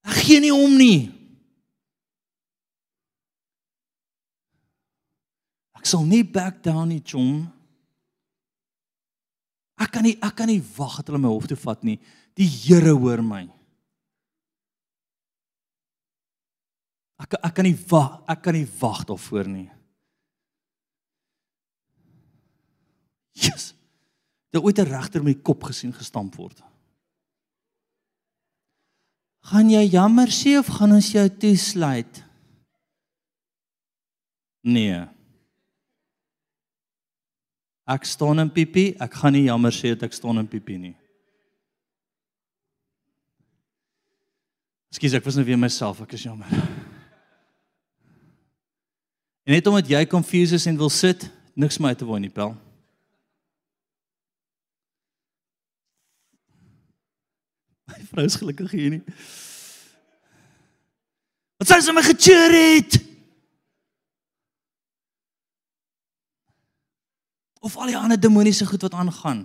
[0.08, 1.17] Ek gee nie om nie.
[5.88, 7.46] Ek sal nie back down nie, chom.
[9.80, 11.96] Ek kan nie ek kan nie wag dat hulle my hof toe vat nie.
[12.36, 13.46] Die Here hoor my.
[17.24, 19.70] Ek ek kan nie wag, ek kan nie wag daarvoor nie.
[23.32, 23.72] Jesus.
[24.52, 26.60] Jy ooit 'n regter met die kop gesien gestamp word.
[29.48, 32.26] Gaan jy jammer sê of gaan ons jou toesluit?
[34.68, 35.16] Nee.
[37.88, 40.96] Ek staan in piepie, ek gaan nie jammer sê dat ek staan in piepie nie.
[44.92, 46.52] Ekskuus, ek was nou weer myself, ek is jammer.
[49.48, 52.52] En net omdat jy confused is en wil sit, niks my te wou nie, pel.
[57.88, 59.04] My vrou is gelukkig hier nie.
[61.58, 63.00] Wat sê sy my gecheer het?
[67.68, 69.44] Of al die ander demoniese goed wat aangaan.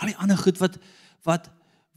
[0.00, 0.76] Al die ander goed wat
[1.24, 1.48] wat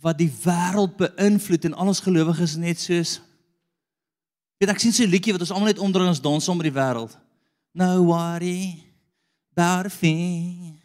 [0.03, 3.21] wat die wêreld beïnvloed en al ons gelowiges net soos
[4.59, 6.67] weet ek sien so 'n liedjie wat ons almal net onder ons dans saam met
[6.67, 7.15] die wêreld.
[7.71, 8.83] No worry
[9.55, 10.79] about a thing.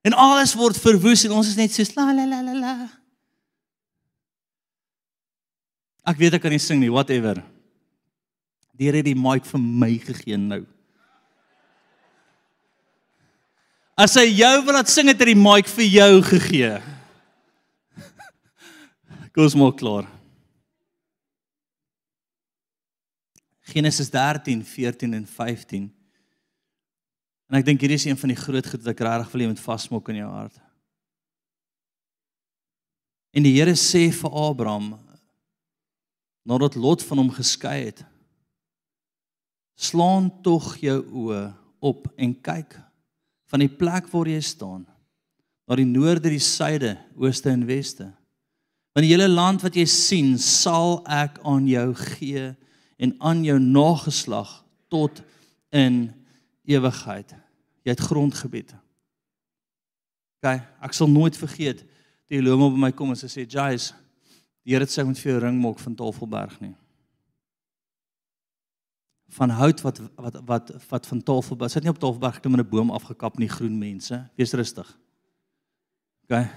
[0.00, 2.74] En alles word verwoes en ons is net so la la la la la.
[6.04, 7.44] Ek weet ek kan nie sing nie, whatever.
[8.76, 10.64] Die Here het die mic vir my gegee nou.
[13.98, 16.76] As hy jou wil laat sing het hy die mic vir jou gegee.
[19.34, 20.06] Kom ons maak klaar.
[23.72, 25.90] Genesis 13, 14 en 15.
[27.50, 29.50] En ek dink hierdie is een van die groot goed wat ek regtig wil hê
[29.50, 30.64] moet vasmok in jou hart.
[33.34, 34.92] En die Here sê vir Abraham
[36.46, 38.06] nadat Lot van hom geskei het:
[39.74, 41.48] "Slaan tog jou oë
[41.82, 42.78] op en kyk
[43.48, 44.84] van die plek waar jy staan
[45.68, 48.06] na die noorde, die suide, ooste en weste.
[48.96, 52.46] Want die hele land wat jy sien, sal ek aan jou gee
[52.98, 54.48] en aan jou nageslag
[54.88, 55.20] tot
[55.76, 56.06] in
[56.68, 57.36] ewigheid.
[57.84, 58.72] Jy het grondgebied.
[60.38, 60.56] OK,
[60.88, 61.84] ek sal nooit vergeet
[62.28, 63.92] die Eloma by my kom en sy sê, "Jais,
[64.64, 66.74] die Here het sê ek moet vir jou ring maak van Tafelberg nie."
[69.28, 71.74] Van hout wat wat wat wat van Tafelberg.
[71.74, 74.28] Het nie op Tafelberg geklim en 'n boom afgekap nie, groen mense.
[74.36, 74.98] Wees rustig.
[76.24, 76.48] OK.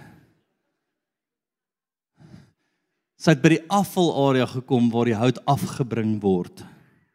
[3.21, 6.63] Sy het by die afvalarea gekom waar die hout afgebring word.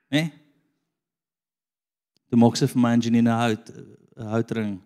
[0.09, 0.21] Né?
[0.21, 0.33] Nee?
[2.31, 4.81] Toe maak sy vir my Angelina hout 'n houtring.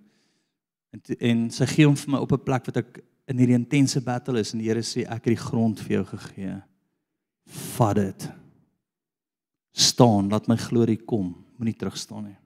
[0.93, 4.01] En en sy gee hom vir my op 'n plek wat ek in hierdie intense
[4.01, 6.63] battle is en die Here sê ek het die grond vir jou gegee.
[7.47, 8.31] Vat dit.
[9.81, 11.33] Staan, laat my glorie kom.
[11.57, 12.37] Moenie terug staan nie.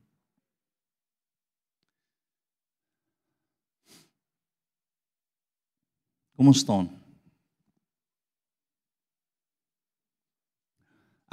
[6.39, 6.87] Kom ons staan.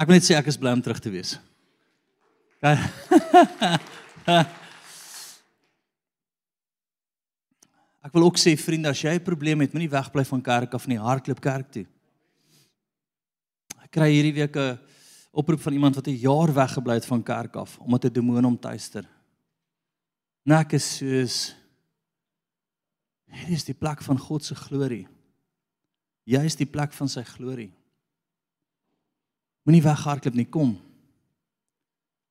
[0.02, 1.36] Ek wil net sê ek is bly om terug te wees.
[2.58, 2.78] Okay.
[8.02, 10.88] Ek wil ook sê vriende, as jy 'n probleem het, moenie wegbly van kerk af
[10.90, 11.86] nie, hardloop kerk toe.
[13.78, 14.78] Ek kry hierdie week 'n
[15.32, 18.58] oproep van iemand wat 'n jaar weggebly het van kerk af omdat 'n demoon hom
[18.58, 19.08] tuister.
[20.44, 21.56] Nek is soos
[23.32, 25.06] Hier is die plek van God se glorie.
[26.28, 27.72] Jy is die plek van sy glorie.
[29.64, 30.76] Moenie weghardloop nie, kom.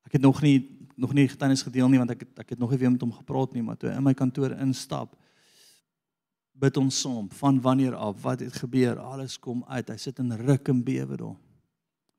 [0.06, 2.70] Ek het nog nie nog nie getuienis gedeel nie want ek het, ek het nog
[2.70, 5.16] nie weer met hom gepraat nie, maar toe in my kantoor instap
[6.52, 10.34] bid ons saam van wanneer af wat het gebeur alles kom uit hy sit in
[10.44, 11.38] ruk en bewe daar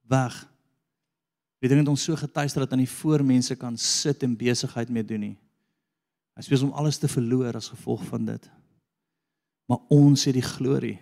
[0.09, 0.39] weg
[1.63, 4.89] weet jy net ons so getuister dat aan die voor mense kan sit en besigheid
[4.91, 5.35] mee doen nie.
[6.35, 8.49] Hy spesiaal om alles te verloor as gevolg van dit.
[9.71, 10.97] Maar ons het die glorie.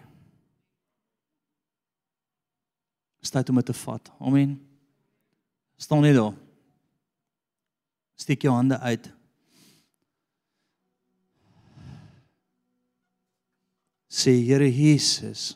[3.26, 4.12] Staat om dit te vat.
[4.22, 4.60] Amen.
[5.82, 6.36] Staan net daar.
[8.22, 9.10] Steek jou hande uit.
[14.12, 15.56] Sê Here Jesus.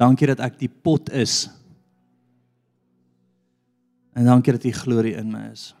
[0.00, 1.50] Dankie dat ek die pot is.
[4.16, 5.74] En dankie dat U glorie in my is.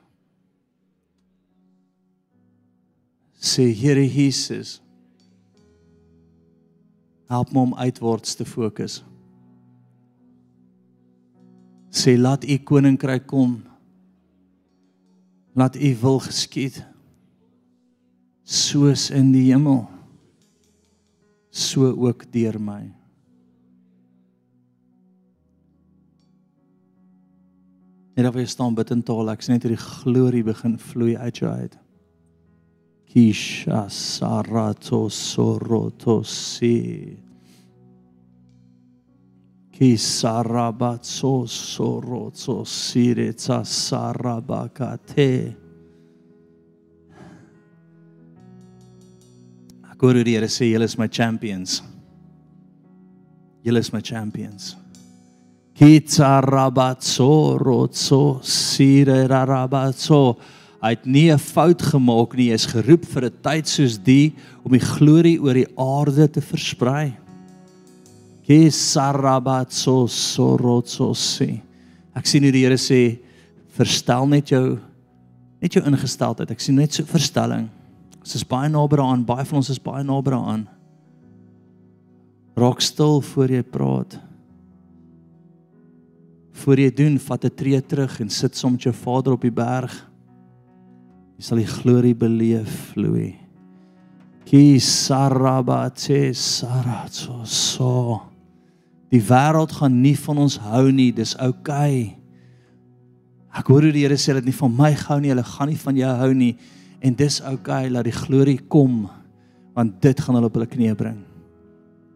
[3.40, 4.80] Sê Here Jesus.
[7.26, 9.00] Help my om uitwaarts te fokus.
[11.88, 13.56] Sê laat U koninkryk kom.
[15.56, 16.82] Laat U wil geskied
[18.44, 19.86] soos in die hemel
[21.50, 22.95] so ook deur my.
[28.16, 31.42] Net of jy staan bid in taal, ek sien net hierdie glorie begin vloei uit
[31.42, 31.74] jou uit.
[33.12, 37.16] Kisha sarato soroto si.
[39.76, 45.32] Kisarabatso soroto siretsa sarabakate.
[49.92, 51.82] Ek hoor hoe die Here sê julle is my champions.
[53.64, 54.72] Julle is my champions.
[55.76, 60.36] Kitsarabatso rotso sirerabatso.
[60.80, 62.48] Hy het nie 'n fout gemaak nie.
[62.48, 64.34] Hy is geroep vir 'n tyd soos die
[64.64, 67.12] om die glorie oor die aarde te versprei.
[68.46, 71.62] Kisarabatso sorotso si.
[72.14, 73.18] Ek sien hoe die Here sê
[73.76, 74.78] verstel net jou
[75.60, 76.50] net jou ingesteldheid.
[76.50, 77.68] Ek sien net so verstelling.
[78.20, 80.68] Ons is baie naby daaraan, baie van ons is baie naby daaraan.
[82.56, 84.25] Raak stil voor jy praat.
[86.56, 89.52] Voor jy doen, vat 'n tree terug en sit soms met jou Vader op die
[89.52, 89.92] berg.
[91.36, 93.34] Jy sal die glorie beleef, Louis.
[94.44, 98.22] Ki sarabate saratso so.
[99.10, 102.02] Die wêreld gaan nie van ons hou nie, dis oukei.
[102.02, 102.16] Okay.
[103.56, 105.80] Ek hoor hoe die Here sê dit nie van my gehou nie, hulle gaan nie
[105.80, 106.56] van jou hou nie
[107.00, 109.06] en dis oukei, okay, laat die glorie kom
[109.76, 111.18] want dit gaan hulle op hulle knieë bring.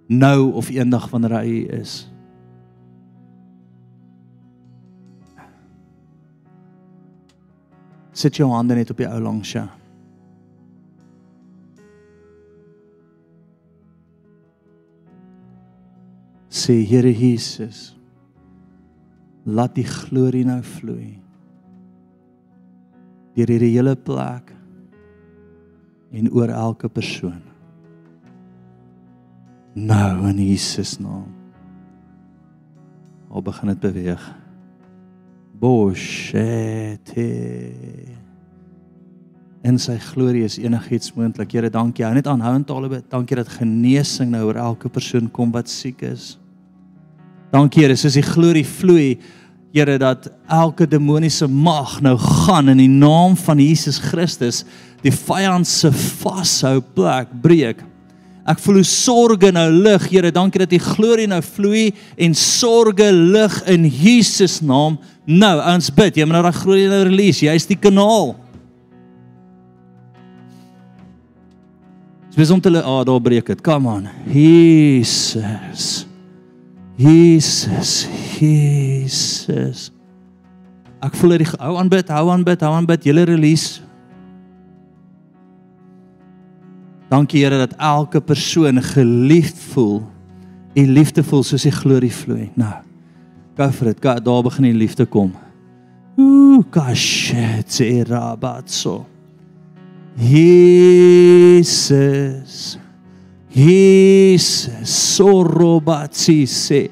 [0.08, 2.09] Nou of eendag wanneer hy is.
[8.12, 9.66] Sit jou hande net op die ou langs jou.
[16.50, 17.94] Sê Here Jesus,
[19.46, 21.14] laat die glorie nou vloei.
[23.38, 24.50] Deur hierdie hele plek
[26.10, 27.38] en oor elke persoon.
[29.78, 31.30] Nou in Jesus naam.
[33.30, 34.24] Al begin dit beweeg.
[35.60, 37.26] Boshete.
[39.60, 41.52] En sy glorie is enigiets moontlik.
[41.52, 42.04] Here, dankie.
[42.06, 43.04] Hou net aanhou in tale bid.
[43.12, 46.38] Dankie dat genesing nou oor elke persoon kom wat siek is.
[47.52, 49.18] Dankie Here, soos die glorie vloei,
[49.70, 54.64] Here dat elke demoniese mag nou gaan in die naam van Jesus Christus
[55.04, 57.84] die vyand se vashou plek breek.
[58.50, 63.10] Ek voel hoe sorge nou lig, Here, dankie dat die glorie nou vloei en sorge
[63.14, 64.98] lig in Jesus naam.
[65.30, 67.44] Nou, ons bid, jy moet nou daai glorie nou release.
[67.46, 68.34] Jy's die kanaal.
[72.34, 73.60] Dis om te ah, oh, daar breek dit.
[73.62, 74.08] Come on.
[74.30, 76.06] Jesus.
[76.96, 78.06] Jesus.
[78.38, 79.90] Jesus.
[81.04, 83.06] Ek voel dit hou aan bid, hou aan bid, hou aan bid.
[83.10, 83.82] Julle release.
[87.10, 90.02] Dankie Here dat elke persoon geliefd voel.
[90.74, 92.50] U liefde voel soos die glorie vloei.
[92.54, 92.74] Nou.
[93.58, 93.98] Go vir dit.
[94.04, 95.32] Ga daar begin die liefde kom.
[96.20, 99.06] Ooh, kashet rabatso.
[100.14, 101.68] Jesus.
[103.50, 105.16] Jesus.
[105.16, 106.90] Sorobatsi se.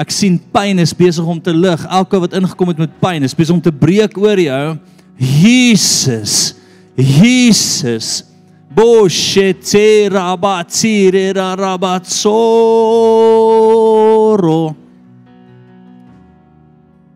[0.00, 1.84] Ek sien pyn is besig om te lig.
[1.84, 4.76] Elke wat ingekom het met pyn is besig om te breek oor jou.
[5.20, 6.54] Jesus.
[6.96, 8.29] Jesus.
[8.70, 12.20] Boshete rabatsire rabatsoro.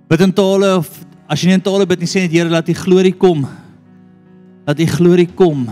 [0.08, 0.90] Bid in tale of
[1.30, 3.46] as jy nie in tale bid nie sê net Here laat die glorie kom.
[4.66, 5.70] Laat die glorie kom.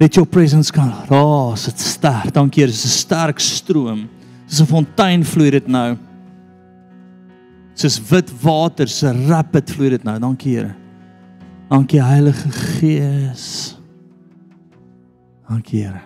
[0.00, 0.94] Let your presence come.
[1.10, 2.32] Raas dit sterk.
[2.32, 4.08] Dankie Here, dis 'n sterk stroom.
[4.48, 5.98] Dis 'n fontein vloei dit nou.
[7.74, 10.18] Soos wit water se rapid vloei dit nou.
[10.18, 10.74] Dankie Here.
[11.68, 13.79] Dankie Heilige Gees.
[15.50, 16.00] Dankie Here.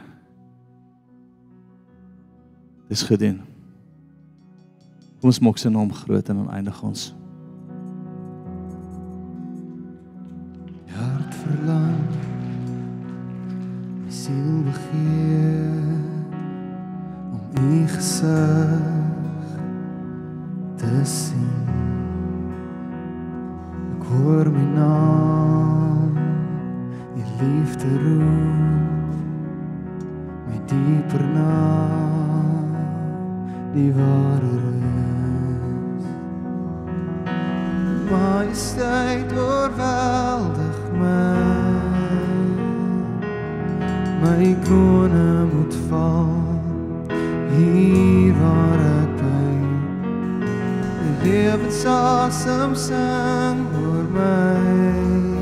[2.88, 3.42] Dis gedoen.
[5.20, 7.12] Kom ons maak sy naam groot en dan eindig ons.
[10.94, 12.00] hart verlang
[14.04, 15.92] my siel begeer
[17.34, 19.52] om u gesig
[20.80, 21.72] te sien
[23.96, 26.18] ek hoor my naam
[27.18, 28.93] die liefde roep
[30.66, 31.54] dieper na
[33.74, 36.06] die ware rus
[38.10, 41.74] majesteit oorweldig my.
[44.22, 46.32] My krone moet val
[47.56, 49.52] hier waar ek by
[51.02, 55.33] die lewensasem sing oor my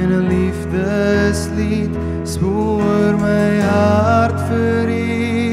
[0.00, 1.92] en 'n liefdeslied
[2.32, 5.43] spoor my hart vir U.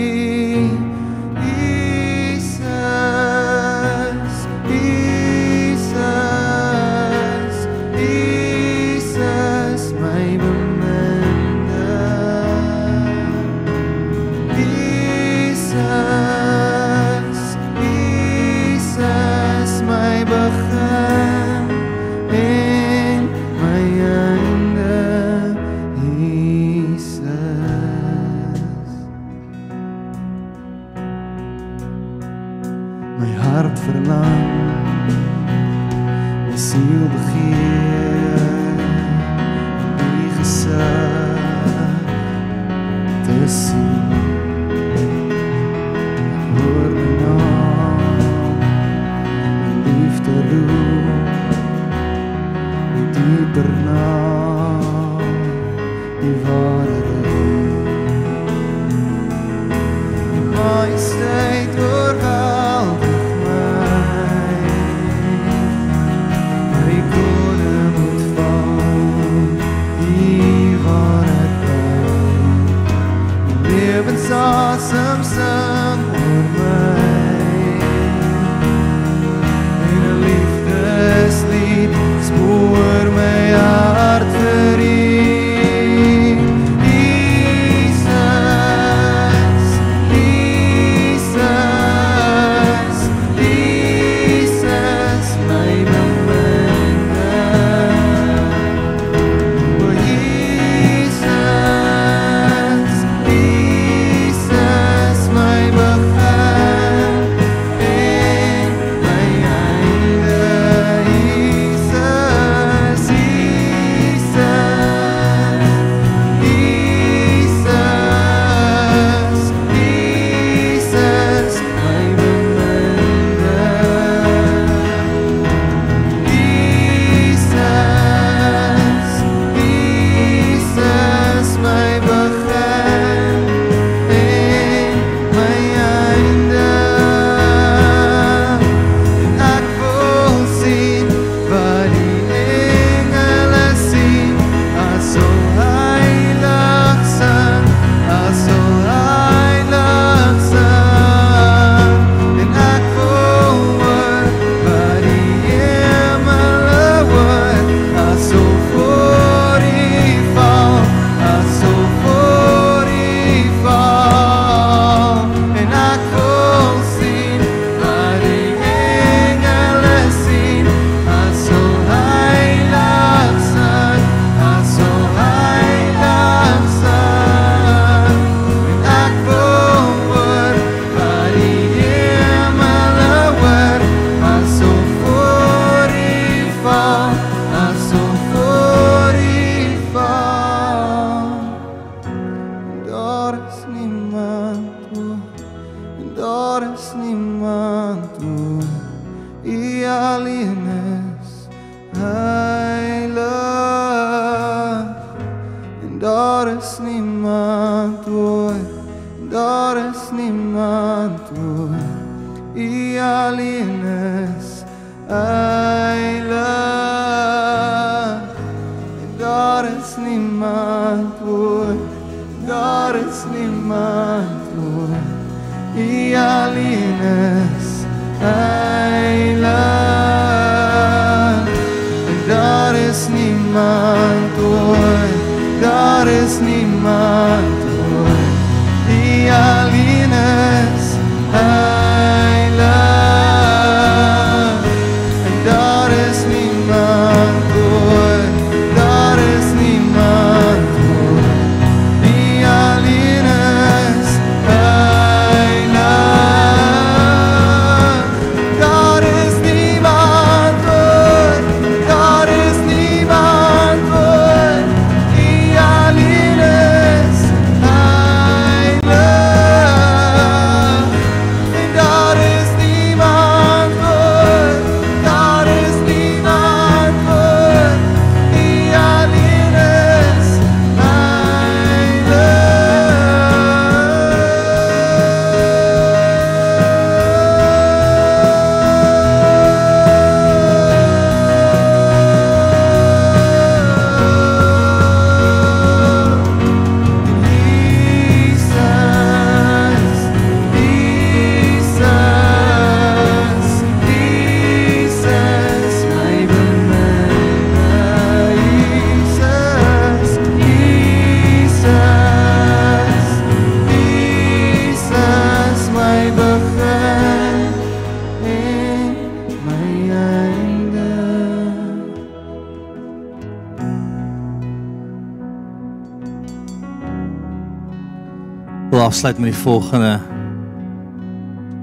[328.91, 329.99] afsluit met die volgende.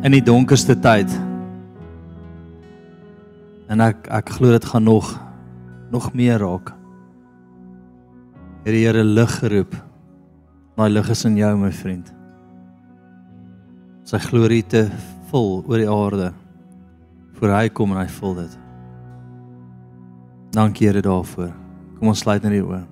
[0.01, 1.13] In die donkerste tyd.
[3.69, 5.11] En ek ek glo dit gaan nog
[5.93, 6.73] nog meer raak.
[8.65, 9.77] Het die Here lig geroep.
[10.77, 12.09] Daai lig is in jou, my vriend.
[14.09, 14.87] Sy glorie te
[15.29, 16.33] vol oor die aarde.
[17.37, 18.61] Voor hy kom en hy vul dit.
[20.57, 21.53] Dankie Here daarvoor.
[21.99, 22.87] Kom ons sluit net die oë.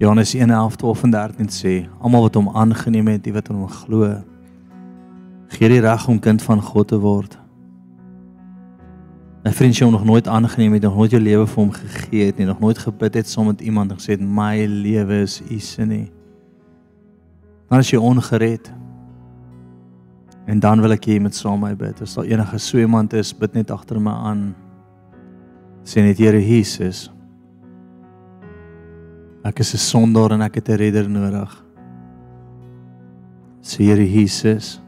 [0.00, 4.06] Johannes 1:11 en 13 sê: Almal wat hom aangeneem het, die wat in hom glo,
[5.52, 7.36] gee die reg om kind van God te word.
[9.44, 12.30] My vriend, jy hom nog nooit aangeneem het, nog nooit jou lewe vir hom gegee
[12.30, 15.42] het nie, nog nooit gebid het saam met iemand en gesê het my lewe is
[15.50, 16.08] U se nie.
[17.68, 18.72] Dan is jy ongered.
[20.48, 22.00] En dan wil ek hê jy moet saam met my bid.
[22.00, 24.54] As daar enige so iemand is, bid net agter my aan.
[25.84, 27.10] Sê net Here Jesus.
[29.44, 31.64] Ek is 'n sondaar en ek het 'n redder nodig.
[33.62, 34.80] Sê Here Jesus.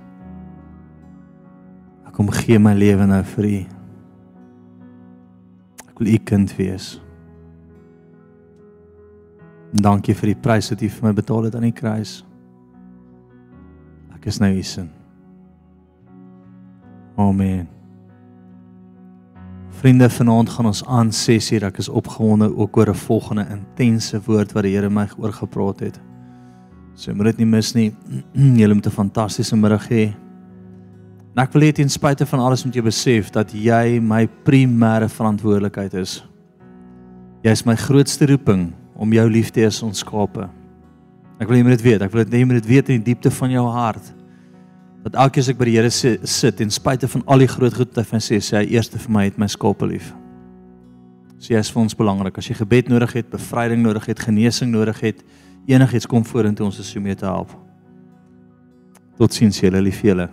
[2.06, 3.66] Ek kom gee my lewe nou vir U.
[5.88, 7.00] Ek wil U kind wees.
[9.72, 12.24] Dankie vir die prys wat U vir my betaal het aan die kruis.
[14.14, 14.86] Ek is nou U se.
[17.16, 17.81] Amen.
[19.82, 21.64] Vriende, vanaand gaan ons aan 6uur.
[21.66, 25.80] Ek is opgewonde ook oor 'n volgende intense woord wat die Here my oor gepraat
[25.80, 26.00] het.
[26.94, 27.94] So moet dit nie mis nie.
[28.60, 30.14] Julle moet 'n fantastiese middag hê.
[31.34, 35.08] En ek wil hê ten spyte van alles moet jy besef dat jy my primêre
[35.08, 36.24] verantwoordelikheid is.
[37.42, 40.48] Jy is my grootste roeping om jou lief te hê as ons skape.
[41.40, 42.02] Ek wil jy moet dit weet.
[42.02, 44.14] Ek wil dit jy moet dit weet in die diepte van jou hart
[45.02, 47.74] dat elke keer as ek by die Here sit en spite van al die groot
[47.74, 50.12] goed wat hy my sê, sê hy eerste vir my het my skape lief.
[51.42, 52.38] So jy is vir ons belangrik.
[52.38, 55.24] As jy gebed nodig het, bevryding nodig het, genesing nodig het,
[55.66, 57.50] enigiets kom vorentoe ons is so mee te help.
[59.18, 60.28] Totsiens julle lief julle.